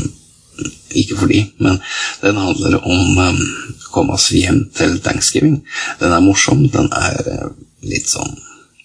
ikke 0.97 1.19
fordi, 1.21 1.41
men 1.61 1.79
den 2.23 2.39
handler 2.41 2.79
om 2.81 3.19
um, 3.19 3.41
å 3.41 3.93
komme 3.93 4.17
oss 4.17 4.31
hjem 4.35 4.65
til 4.77 4.97
thanksgiving. 5.05 5.61
Den 6.01 6.15
er 6.15 6.25
morsom. 6.25 6.65
Den 6.73 6.89
er 6.97 7.21
uh, 7.33 7.51
litt 7.87 8.09
sånn 8.11 8.33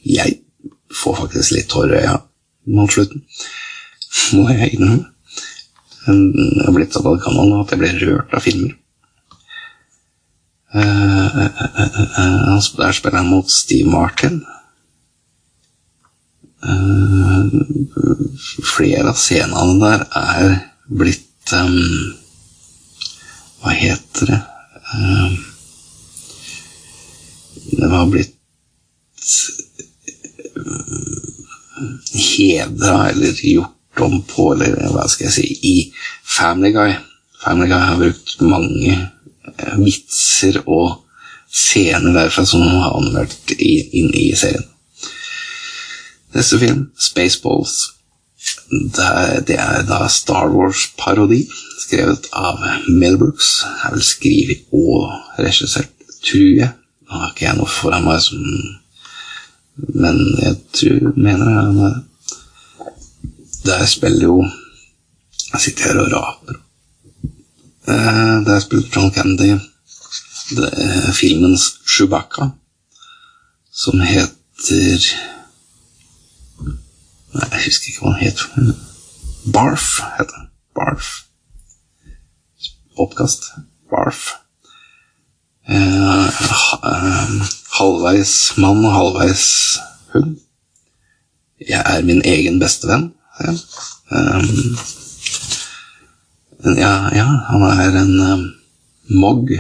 Jeg 0.07 0.39
får 0.97 1.19
faktisk 1.21 1.55
litt 1.55 1.69
tårer 1.71 1.95
i 1.95 2.03
øya 2.03 2.17
mot 2.71 2.91
slutten, 2.91 3.23
må 4.38 4.49
jeg 4.51 4.75
innrømme. 4.75 5.07
Jeg 6.01 6.65
har 6.65 6.73
blitt 6.75 6.95
så 6.95 7.01
gammel 7.05 7.49
nå 7.49 7.62
at 7.62 7.71
jeg 7.73 7.81
blir 7.81 7.99
rørt 8.01 8.34
av 8.34 8.43
filmer. 8.45 8.73
Uh, 10.71 11.27
uh, 11.38 12.57
der 12.79 12.95
spiller 12.95 13.21
han 13.21 13.31
mot 13.31 13.49
Steve 13.51 13.89
Martin. 13.91 14.41
flere 18.71 19.10
av 19.10 19.17
scenene 19.17 19.79
der 19.81 20.03
er 20.17 20.51
blitt 20.86 21.30
um, 21.54 22.13
Hva 23.62 23.75
heter 23.77 24.32
det 24.32 24.39
um, 24.93 25.38
Det 27.71 27.89
var 27.91 28.10
blitt 28.12 28.36
um, 30.56 31.99
hedra 32.13 33.10
eller 33.10 33.45
gjort 33.45 34.01
om 34.01 34.21
på, 34.25 34.54
eller 34.54 34.89
hva 34.93 35.06
skal 35.12 35.27
jeg 35.27 35.34
si, 35.36 35.47
i 35.67 35.75
Family 36.25 36.71
Guy. 36.73 36.93
Family 37.43 37.67
Guy 37.69 37.80
har 37.86 37.99
brukt 37.99 38.41
mange 38.41 38.95
uh, 38.95 39.77
vitser 39.82 40.62
og 40.65 41.01
scener 41.51 42.15
derfra 42.15 42.45
som 42.47 42.63
har 42.63 42.95
anmeldt 42.97 43.51
inn 43.60 44.13
i 44.15 44.30
serien. 44.38 44.63
Neste 46.32 46.60
film, 46.62 46.86
Spaceballs. 46.99 47.91
Det 48.71 49.06
er, 49.06 49.39
det 49.47 49.58
er 49.60 49.84
da 49.88 50.08
Star 50.10 50.49
Wars-parodi, 50.54 51.41
skrevet 51.84 52.30
av 52.34 52.62
Mel 52.89 53.17
Brooks. 53.19 53.49
Er 53.84 53.95
vel 53.95 54.06
skrevet 54.06 54.63
og 54.75 55.12
regissert, 55.39 55.91
tror 56.25 56.47
jeg. 56.62 56.71
Nå 57.06 57.19
har 57.19 57.34
ikke 57.34 57.47
jeg 57.47 57.60
noe 57.60 57.69
foran 57.69 58.08
meg 58.08 58.21
som 58.23 58.41
Men 59.95 60.17
jeg 60.39 60.56
tror, 60.77 61.13
mener 61.15 61.49
jeg 61.51 61.91
Der 63.65 63.86
spiller 63.89 64.23
jo 64.27 64.36
Jeg 65.51 65.62
sitter 65.65 65.89
her 65.89 65.99
og 66.04 66.12
raper. 66.13 66.60
Eh, 67.88 68.38
der 68.47 68.60
spiller 68.63 68.88
John 68.95 69.12
Candy 69.12 69.58
filmens 71.13 71.80
Chewbacca, 71.88 72.49
som 73.71 74.01
heter 74.01 75.06
husker 77.71 77.91
ikke 77.91 78.03
hva 78.03 78.13
han 78.13 78.23
het. 78.25 78.39
Barf 79.55 79.88
heter 80.17 80.36
den. 80.36 80.47
Barf. 80.75 81.10
Oppkast. 82.99 83.51
Barf. 83.89 84.38
Eh, 85.71 86.27
halvveis 87.77 88.36
mann 88.57 88.86
og 88.86 88.93
halvveis 88.95 89.45
hund. 90.13 90.38
Jeg 91.62 91.84
er 91.86 92.01
min 92.03 92.21
egen 92.25 92.60
beste 92.60 92.89
venn, 92.89 93.12
sier 93.38 93.51
han. 93.51 93.60
Um, 94.12 94.77
ja, 96.75 96.95
ja, 97.15 97.27
han 97.47 97.63
er 97.69 97.99
en 98.01 98.15
um, 98.25 98.47
Mog. 99.21 99.53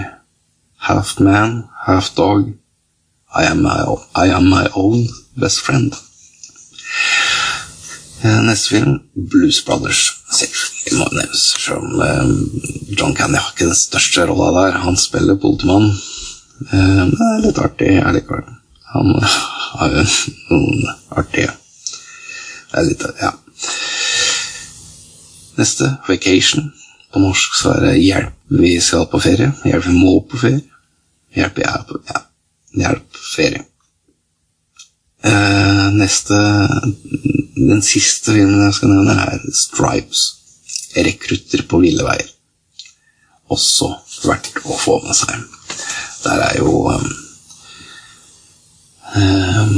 Half 0.81 1.19
man, 1.19 1.63
half 1.85 2.09
dog. 2.17 2.49
I 3.31 3.45
am 3.47 3.61
my, 3.63 3.85
I 4.15 4.33
am 4.33 4.49
my 4.49 4.67
own 4.73 5.07
best 5.39 5.61
friend. 5.61 5.93
Eh, 8.23 8.41
neste 8.45 8.69
film, 8.69 8.99
Blues 9.13 9.65
Brothers. 9.65 10.01
Selvfølgelig 10.29 10.97
må 10.99 11.07
nevnes, 11.15 11.45
selv 11.57 11.77
om 11.81 12.01
eh, 12.05 12.33
John 12.99 13.15
Candy 13.17 13.39
har 13.41 13.49
ikke 13.49 13.69
den 13.71 13.77
største 13.77 14.27
rolla 14.29 14.51
der. 14.59 14.77
Han 14.83 14.97
spiller 14.97 15.39
politimann. 15.41 15.87
Eh, 16.69 16.99
det 17.09 17.29
er 17.29 17.39
litt 17.47 17.61
artig 17.63 17.95
allikevel. 17.97 18.45
Han 18.93 19.09
har 19.79 19.95
jo 19.95 20.03
noen 20.51 20.85
artige 21.17 21.49
Det 22.69 22.77
er 22.81 22.87
litt 22.89 23.07
Ja. 23.23 23.31
Neste, 25.57 25.89
Vacation. 26.07 26.69
På 27.11 27.19
norsk 27.19 27.57
så 27.57 27.73
er 27.73 27.87
det 27.87 27.97
Hjelp, 28.03 28.37
vi 28.61 28.75
skal 28.79 29.09
på 29.09 29.19
ferie. 29.19 29.49
Hjelp, 29.65 29.89
vi 29.89 29.97
må 29.97 30.13
på 30.29 30.39
ferie. 30.45 30.61
Hjelp, 31.35 31.57
jeg 31.57 31.73
er 31.73 31.89
på 31.89 32.03
Ja. 32.05 32.23
Hjelp, 32.85 33.21
ferie. 33.33 33.65
Uh, 35.21 35.93
neste 35.93 36.33
Den 37.55 37.81
siste 37.85 38.33
filmen 38.33 38.63
jeg 38.65 38.73
skal 38.73 38.89
nevne, 38.89 39.15
er 39.21 39.43
Stripes. 39.53 40.21
Rekrutter 40.97 41.61
på 41.69 41.81
ville 41.83 42.05
veier. 42.05 42.29
Også 43.51 43.91
verdt 44.25 44.63
å 44.65 44.77
få 44.79 44.97
med 45.03 45.15
seg. 45.15 45.43
Der 46.23 46.41
er 46.47 46.57
jo 46.57 46.71
um, 46.89 47.05
um, 49.15 49.77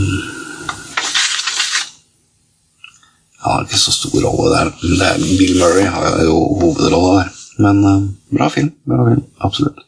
har 3.43 3.65
ikke 3.65 3.82
så 3.82 3.93
stor 3.95 4.15
rolle 4.23 4.56
der. 4.56 4.73
Er, 5.10 5.19
Bill 5.19 5.60
Murray 5.60 5.88
har 5.91 6.23
jo 6.23 6.39
hovedrolla 6.62 7.13
der. 7.19 7.38
Men 7.67 7.84
uh, 7.84 8.10
bra 8.32 8.49
film. 8.53 8.71
Bra 8.88 9.10
film. 9.10 9.23
Absolutt. 9.43 9.86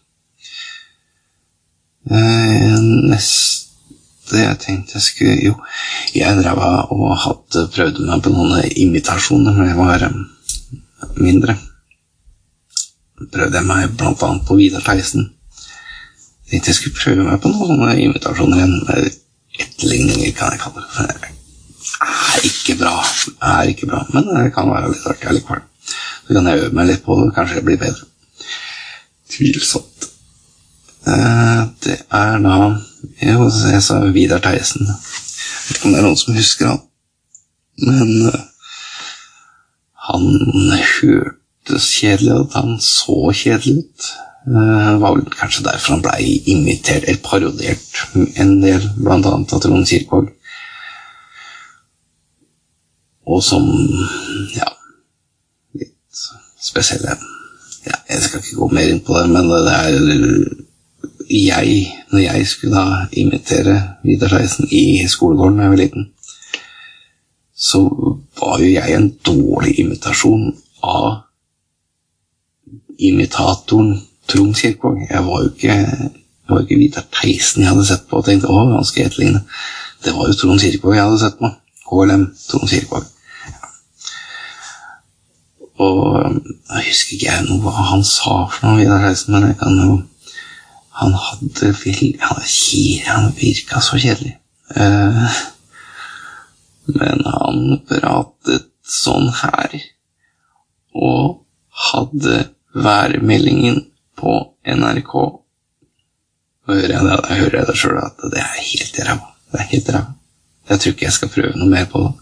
Uh, 2.11 2.75
neste 3.09 3.44
det 3.44 3.44
jeg 4.33 4.57
tenkte 4.59 4.97
jeg 4.97 5.05
skulle 5.05 5.35
Jo, 5.43 5.53
jeg 6.15 6.37
drev 6.39 6.61
og 6.63 7.13
hadde 7.21 7.67
prøvd 7.75 8.01
meg 8.07 8.23
på 8.25 8.33
noen 8.33 8.65
imitasjoner 8.85 9.53
når 9.53 9.69
jeg 9.69 9.77
var 9.77 10.07
um, 10.09 10.25
mindre. 11.21 11.57
Prøvde 13.31 13.61
jeg 13.61 13.69
meg 13.69 14.01
annet 14.01 14.47
på 14.47 14.57
Vidar 14.59 14.83
Theisen. 14.85 15.29
Tenkte 16.49 16.71
jeg 16.71 16.79
skulle 16.79 16.97
prøve 16.97 17.27
meg 17.29 17.39
på 17.41 17.53
noen 17.53 17.71
sånne 17.75 17.95
imitasjoner 18.01 18.61
igjen. 18.63 19.13
Etterligninger, 19.55 20.33
kan 20.35 20.51
jeg 20.51 20.61
kalle 20.65 20.83
det. 20.83 21.31
Det 21.85 22.09
er 22.35 22.49
ikke 22.49 22.75
bra. 22.81 22.95
Det 23.05 23.53
er 23.53 23.71
ikke 23.71 23.87
bra, 23.87 24.01
men 24.11 24.27
det 24.27 24.51
kan 24.57 24.67
være 24.73 24.91
litt 24.91 25.07
artig 25.07 25.29
allikevel. 25.31 25.63
Så 26.25 26.33
kan 26.33 26.49
jeg 26.49 26.63
øve 26.63 26.75
meg 26.75 26.89
litt 26.89 27.03
på 27.05 27.15
det, 27.21 27.31
kanskje 27.37 27.61
jeg 27.61 27.67
blir 27.69 27.79
bedre. 27.79 28.09
Tvilsomt. 29.31 29.94
Eh, 31.07 31.61
det 31.83 31.99
er 32.09 32.37
da 32.41 32.57
Jo, 33.21 33.49
jeg 33.71 33.83
sa 33.83 33.99
Vidar 34.09 34.41
Theisen. 34.41 34.87
Jeg 34.87 35.67
vet 35.67 35.77
ikke 35.77 35.85
om 35.85 35.93
det 35.93 35.99
er 35.99 36.05
noen 36.07 36.17
som 36.17 36.33
husker 36.35 36.67
han. 36.71 36.81
Men 37.85 38.09
uh, 38.31 38.39
han 40.07 40.25
hørtes 40.71 41.89
kjedelig 41.99 42.39
ut. 42.39 42.57
Han 42.57 42.79
så 42.81 43.17
kjedelig 43.33 43.83
ut. 43.83 44.07
Det 44.45 44.95
var 45.01 45.15
vel 45.15 45.29
kanskje 45.33 45.65
derfor 45.65 45.95
han 45.95 46.03
blei 46.05 46.41
imitert, 46.45 47.05
eller 47.07 47.21
parodiert, 47.23 48.01
en 48.13 48.57
del, 48.61 48.83
blant 48.97 49.25
annet 49.25 49.53
av 49.53 49.61
Trond 49.61 49.87
Kirkvaag. 49.89 50.29
Og 53.25 53.41
som 53.43 53.65
ja, 54.53 54.69
litt 55.73 56.25
spesielle 56.61 57.15
ja, 57.85 57.97
Jeg 58.09 58.21
skal 58.21 58.43
ikke 58.43 58.59
gå 58.59 58.69
mer 58.73 58.91
inn 58.91 59.01
på 59.05 59.17
det, 59.17 59.25
men 59.33 59.49
det 59.49 59.73
er 59.73 60.64
jeg, 61.29 61.93
når 62.11 62.19
jeg 62.19 62.47
skulle 62.47 62.75
da 62.75 63.05
imitere 63.11 63.81
Vidar 64.03 64.29
Theisen 64.29 64.67
i 64.71 65.07
skolegården 65.07 65.57
da 65.57 65.63
jeg 65.63 65.71
var 65.71 65.81
liten, 65.81 66.09
så 67.55 67.81
var 68.39 68.59
jo 68.59 68.69
jeg 68.71 68.95
en 68.95 69.09
dårlig 69.25 69.79
imitasjon 69.79 70.51
av 70.83 71.21
imitatoren 72.99 74.01
Trond 74.27 74.55
Kirkvaag. 74.55 75.07
Jeg 75.09 75.25
var 75.25 75.43
jo 75.43 75.51
ikke, 75.51 75.75
var 76.49 76.61
ikke 76.61 76.79
Vidar 76.79 77.05
Theisen 77.21 77.63
jeg 77.63 77.71
hadde 77.71 77.85
sett 77.87 78.07
på 78.09 78.19
og 78.19 78.25
tenkte 78.25 78.51
å, 78.51 78.63
han 78.73 78.87
skal 78.87 79.07
etterligne. 79.07 79.43
Det 80.03 80.13
var 80.15 80.29
jo 80.29 80.39
Trond 80.39 80.61
Kirkvaag 80.61 80.97
jeg 80.97 81.07
hadde 81.07 81.21
sett 81.23 81.37
på. 81.41 81.51
KLM 81.85 82.25
Trond 82.49 82.69
Kirkvaag. 82.69 83.11
Og 85.75 86.01
jeg 86.23 86.89
husker 86.89 87.15
ikke 87.15 87.31
jeg 87.31 87.47
noe 87.49 87.61
hva 87.63 87.87
han 87.91 88.03
sa 88.07 88.45
for 88.51 88.67
noe, 88.67 88.79
Vidar 88.81 89.03
Theisen, 89.05 89.35
men 89.35 89.49
jeg 89.49 89.57
kan 89.61 89.79
jo 89.79 89.97
han 90.95 91.13
hadde 91.19 91.73
vil, 91.83 92.17
Han, 92.21 92.41
han 93.05 93.31
virka 93.35 93.81
så 93.81 93.99
kjedelig. 93.99 94.37
Uh, 94.75 95.27
men 96.95 97.25
han 97.25 97.81
pratet 97.89 98.69
sånn 98.85 99.27
her, 99.41 99.75
og 100.95 101.41
hadde 101.91 102.45
værmeldingen 102.75 103.81
på 104.15 104.35
NRK. 104.63 105.15
Nå 106.65 106.77
hører 106.77 106.93
jeg 106.95 107.07
det, 107.07 107.17
da 107.21 107.39
hører 107.39 107.57
jeg 107.59 107.69
det 107.69 107.77
sjøl 107.79 107.99
at 108.01 108.27
det 108.31 108.41
er 108.41 108.61
helt 108.69 109.01
ræva. 109.07 109.33
Det 109.51 109.61
er 109.61 109.71
helt 109.73 109.91
ræva. 109.95 110.13
Jeg 110.69 110.81
tror 110.81 110.95
ikke 110.95 111.05
jeg 111.05 111.17
skal 111.17 111.33
prøve 111.33 111.59
noe 111.59 111.69
mer 111.69 111.89
på 111.91 112.05
det. 112.05 112.15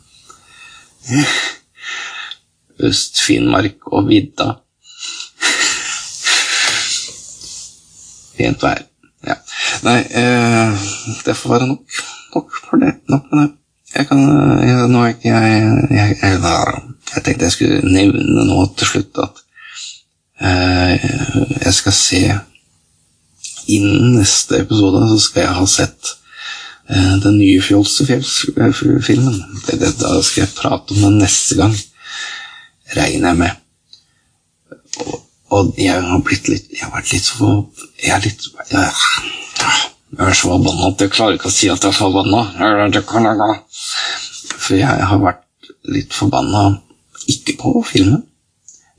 Øst-Finnmark 2.84 3.86
og 3.94 4.10
vidda 4.10 4.56
Pent 8.38 8.64
vær. 8.64 8.84
Ja. 9.28 9.36
Nei, 9.86 10.00
eh, 10.20 10.88
det 11.26 11.36
får 11.38 11.56
være 11.56 11.68
nok. 11.68 12.00
Nok 12.36 12.56
for 12.58 12.82
det. 12.82 12.96
Nok 13.10 13.30
med 13.32 13.44
det. 13.44 13.52
Jeg 13.94 14.08
kan 14.10 14.22
jeg, 14.64 14.88
Nå 14.90 15.04
er 15.04 15.12
ikke 15.14 15.30
jeg 15.30 15.52
jeg, 15.94 16.18
jeg 16.22 16.40
jeg, 16.42 17.24
tenkte 17.24 17.46
jeg 17.46 17.52
skulle 17.54 17.94
nevne 17.94 18.46
nå 18.48 18.66
til 18.78 18.90
slutt 18.90 19.20
at 19.22 19.44
eh, 20.42 21.06
jeg 21.62 21.74
skal 21.78 21.96
se 21.98 22.24
Innen 23.72 24.18
neste 24.18 24.60
episode 24.60 25.06
så 25.08 25.20
skal 25.24 25.46
jeg 25.46 25.56
ha 25.56 25.66
sett 25.72 26.10
eh, 26.90 27.14
den 27.24 27.38
nye 27.40 27.62
Fjolsefjells-filmen. 27.64 29.38
Da 29.72 30.18
skal 30.20 30.42
jeg 30.42 30.56
prate 30.58 30.92
om 30.92 31.06
den 31.06 31.22
neste 31.22 31.56
gang, 31.62 31.78
regner 32.98 33.30
jeg 33.30 33.40
med. 33.40 33.62
Og 35.06 35.23
og 35.54 35.74
jeg 35.78 36.02
har 36.02 36.22
blitt 36.26 36.50
litt 36.50 36.72
Jeg 36.74 36.86
har 36.86 36.94
vært 36.96 37.12
litt 37.14 37.26
så 37.28 37.50
Jeg 38.02 38.14
er 38.16 38.24
litt 38.26 38.46
Jeg, 38.72 38.92
jeg 40.14 40.28
er 40.28 40.38
så 40.38 40.52
forbanna 40.52 40.90
at 40.92 41.02
jeg 41.02 41.14
klarer 41.14 41.38
ikke 41.38 41.50
å 41.50 41.54
si 41.54 41.70
at 41.74 41.84
jeg 41.84 41.94
er 41.94 41.98
forbanna. 41.98 42.44
For 44.54 44.78
jeg 44.78 45.08
har 45.10 45.22
vært 45.24 45.72
litt 45.90 46.14
forbanna 46.14 46.64
ikke 47.32 47.56
på 47.60 47.72
filmen, 47.88 48.22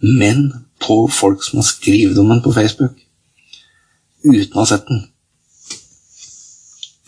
men 0.00 0.46
på 0.82 1.04
folk 1.12 1.44
som 1.44 1.60
har 1.60 1.68
skrevet 1.68 2.18
om 2.18 2.32
den 2.32 2.42
på 2.44 2.52
Facebook 2.56 2.96
uten 4.24 4.56
å 4.56 4.62
ha 4.62 4.68
sett 4.68 4.86
den. 4.88 5.04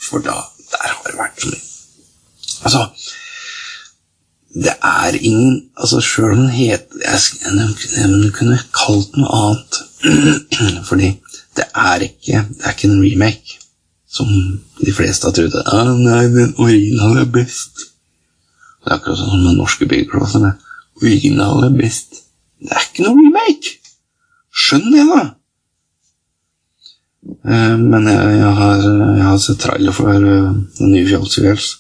For 0.06 0.22
da 0.22 0.37
Der 0.70 0.92
har 0.92 1.06
det 1.06 1.18
vært 1.18 1.40
så 1.40 1.50
mye 1.50 1.62
Altså 2.66 2.82
det 4.57 4.73
er 4.83 5.19
ingen 5.21 5.57
altså 5.77 6.01
Sjøl 6.01 6.33
om 6.33 6.38
den 6.47 6.53
het 6.55 6.88
Den 6.95 8.31
kunne 8.33 8.59
kalt 8.73 9.16
noe 9.21 9.29
annet. 9.40 9.81
Fordi 10.88 11.12
det 11.57 11.66
er 11.75 12.05
ikke 12.09 12.45
det 12.49 12.64
er 12.64 12.77
ikke 12.77 12.88
en 12.88 13.03
remake. 13.03 13.61
som 14.16 14.29
de 14.81 14.92
fleste 14.97 15.27
har 15.27 15.35
trodd. 15.37 15.57
Ah, 15.69 15.90
nei, 15.92 16.23
den 16.33 16.55
originale 16.57 17.27
er 17.27 17.33
best. 17.33 17.83
Det 18.81 18.88
er 18.88 18.95
akkurat 18.97 19.19
sånn 19.21 19.42
med 19.45 19.59
norske 19.59 19.88
byggeklosser. 19.90 20.55
Originale 21.03 21.66
er 21.69 21.75
best. 21.77 22.23
Det 22.62 22.73
er 22.73 22.87
ikke 22.87 23.05
noe 23.05 23.19
remake! 23.19 23.75
Skjønn 24.57 24.88
det, 24.95 25.05
da! 25.11 25.25
Eh, 27.45 27.77
men 27.77 28.09
jeg, 28.09 28.38
jeg, 28.38 28.55
har, 28.61 28.87
jeg, 28.87 29.27
har, 29.27 29.37
sett 29.42 29.61
trailer 29.61 29.97
for 29.99 30.09
uh, 30.16 30.55
den 30.79 30.95
nye 30.95 31.05
Fjolsfjells. 31.11 31.75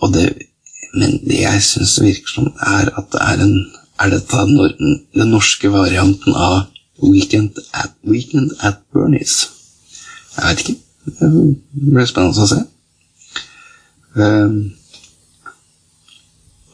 Og 0.00 0.14
det 0.14 0.28
Men 0.94 1.20
det 1.22 1.36
jeg 1.44 1.62
syns 1.62 2.00
virker 2.02 2.32
som, 2.34 2.46
er 2.66 2.88
at 2.98 3.12
det 3.12 3.20
er 3.22 3.44
en 3.44 3.56
Er 4.00 4.10
dette 4.10 4.36
den 4.48 5.28
norske 5.30 5.68
varianten 5.70 6.34
av 6.34 6.62
Weekend 7.02 7.58
at, 7.74 7.92
Weekend 8.04 8.50
at 8.60 8.80
Bernies? 8.92 9.50
Jeg 10.36 10.48
vet 10.48 10.60
ikke. 10.60 10.76
Det 11.04 11.28
blir 11.92 12.08
spennende 12.08 12.44
å 12.44 12.48
se. 12.48 12.60
Um, 14.16 14.72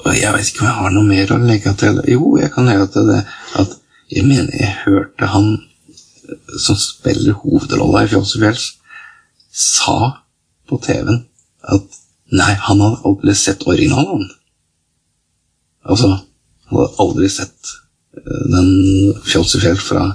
og 0.06 0.14
jeg 0.14 0.32
vet 0.36 0.52
ikke 0.52 0.62
om 0.62 0.68
jeg 0.68 0.78
har 0.78 0.94
noe 0.94 1.08
mer 1.10 1.34
å 1.34 1.40
legge 1.42 1.74
til. 1.82 1.98
Jo, 2.14 2.36
jeg 2.38 2.52
kan 2.54 2.70
legge 2.70 2.86
til 2.94 3.10
det 3.10 3.20
at 3.58 3.74
jeg 4.14 4.26
mener 4.26 4.54
jeg 4.54 4.78
hørte 4.84 5.30
han 5.34 5.50
som 6.62 6.78
spiller 6.78 7.38
hovedrolla 7.42 8.04
i 8.04 8.10
Fjols 8.10 8.36
og 8.36 8.44
Fjells, 8.44 8.66
sa 9.50 9.98
på 10.68 10.78
TV-en 10.82 11.24
at 11.74 11.98
nei, 12.32 12.52
han 12.54 12.82
hadde 12.82 13.02
aldri 13.08 13.34
sett 13.38 13.66
originalen. 13.68 14.26
Altså, 15.86 16.10
han 16.66 16.78
hadde 16.78 17.02
aldri 17.02 17.30
sett 17.30 17.72
uh, 18.18 18.44
den 18.52 18.70
Fjolsefjell 19.26 19.78
fra 19.80 20.06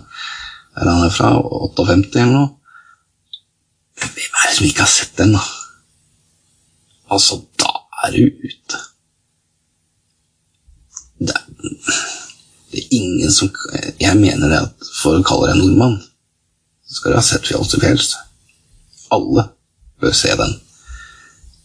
Er 0.71 0.87
han 0.87 1.03
er 1.03 1.11
fra 1.11 1.33
58 1.35 2.21
eller 2.21 2.31
noe? 2.31 2.49
Hvem 4.01 4.37
er 4.39 4.47
det 4.47 4.55
som 4.55 4.67
ikke 4.67 4.85
har 4.85 4.91
sett 4.91 5.17
den, 5.19 5.33
da? 5.35 5.41
Altså, 7.11 7.41
da 7.59 7.73
er 8.05 8.15
du 8.15 8.47
ute. 8.47 8.79
Det 11.19 11.35
er, 11.35 11.43
det 12.71 12.79
er 12.79 12.95
ingen 12.97 13.31
som 13.35 13.51
Jeg 13.99 14.15
mener 14.17 14.47
det 14.47 14.61
at 14.63 14.89
for 15.01 15.19
å 15.19 15.25
kalle 15.27 15.51
deg 15.51 15.59
nordmann, 15.59 15.99
så 16.87 16.97
skal 16.97 17.11
du 17.13 17.19
ha 17.19 17.25
sett 17.25 17.47
Fjols 17.51 17.73
til 17.73 17.83
fjells. 17.83 18.13
Alle 19.11 19.49
bør 20.01 20.15
se 20.15 20.31
den. 20.39 20.55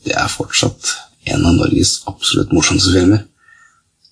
Det 0.07 0.15
er 0.15 0.31
fortsatt 0.31 0.93
en 1.33 1.43
av 1.43 1.57
Norges 1.59 1.99
absolutt 2.07 2.53
morsomste 2.55 2.93
filmer. 2.95 3.25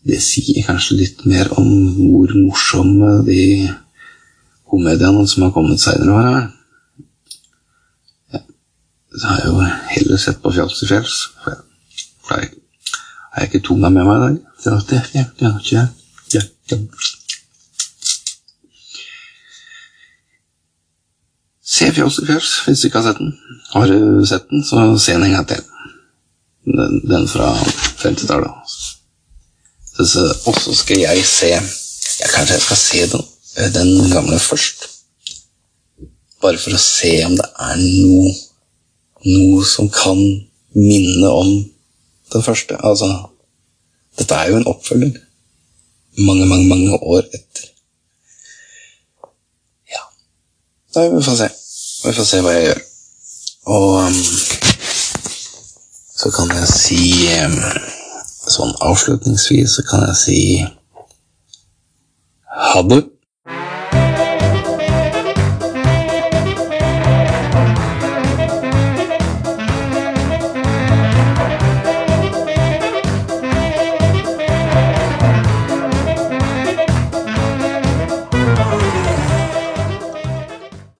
Det 0.04 0.18
sier 0.20 0.66
kanskje 0.66 0.98
litt 0.98 1.22
mer 1.28 1.52
om 1.57 1.68
hvor 1.94 2.35
morsomme 2.37 3.20
de 3.28 3.70
komediene 4.68 5.22
som 5.30 5.46
har 5.46 5.54
kommet 5.54 5.80
seinere 5.80 6.16
var. 6.16 6.26
er. 6.35 6.50
Så 9.14 9.30
har 9.30 9.38
jeg 9.38 9.52
jo 9.52 9.59
heller 9.94 10.18
sett 10.18 10.40
på 10.42 10.50
Fjalls 10.50 10.80
til 10.80 10.90
fjells. 10.90 11.18
For 11.44 12.35
jeg 12.35 12.50
har 13.30 13.44
jeg 13.44 13.52
ikke 13.52 13.66
tunga 13.68 13.88
med 13.94 14.09
meg 14.09 14.16
i 14.16 14.24
dag. 14.24 14.37
Ja, 14.64 14.74
ja, 15.14 15.24
ja, 15.40 15.52
ja. 16.72 16.78
Se 21.62 21.92
Fjalls 21.94 22.18
til 22.18 22.26
fjells 22.33 22.50
hvis 22.66 22.83
du 22.83 22.88
ikke 22.90 23.04
har 23.04 23.12
sett 23.12 23.22
den. 23.22 23.38
Har 23.70 23.87
du 23.87 24.26
sett 24.26 24.50
den, 24.50 24.66
så 24.66 24.83
se 24.98 25.14
den 25.14 25.28
en 25.28 25.38
gang 25.38 25.48
til. 25.52 25.62
Den, 26.64 27.00
den 27.05 27.29
fra 27.29 27.50
50-tallet. 28.00 28.74
Og 29.98 30.07
så 30.09 30.74
skal 30.74 31.05
jeg 31.05 31.27
se 31.29 31.50
ja, 31.53 32.29
Kanskje 32.33 32.57
jeg 32.57 32.64
skal 32.64 32.81
se 32.81 33.05
den, 33.12 33.24
den 33.74 34.11
gamle 34.11 34.38
først. 34.40 34.88
Bare 36.42 36.59
for 36.61 36.77
å 36.77 36.81
se 36.81 37.12
om 37.27 37.37
det 37.38 37.46
er 37.68 37.79
noe 37.81 38.33
noe 39.24 39.64
som 39.64 39.88
kan 39.88 40.18
minne 40.74 41.29
om 41.29 41.53
den 42.33 42.42
første. 42.42 42.77
Altså, 42.85 43.09
dette 44.18 44.35
er 44.35 44.50
jo 44.50 44.59
en 44.61 44.68
oppfølger. 44.68 45.20
Mange, 46.27 46.46
mange, 46.46 46.68
mange 46.68 46.98
år 46.98 47.24
etter. 47.24 47.70
Ja. 49.90 50.05
Nei, 50.96 51.09
vi 51.16 51.22
får 51.24 51.40
se. 51.40 51.48
Vi 52.05 52.12
får 52.18 52.29
se 52.29 52.42
hva 52.44 52.55
jeg 52.55 52.68
gjør. 52.68 52.85
Og 53.74 53.88
um, 54.05 54.20
så 56.25 56.31
kan 56.33 56.49
jeg 56.57 56.69
si 56.73 57.03
Sånn 58.45 58.75
avslutningsvis 58.85 59.75
så 59.79 59.83
kan 59.89 60.03
jeg 60.05 60.17
si 60.21 60.41
ha 62.65 62.83
det. 62.85 62.99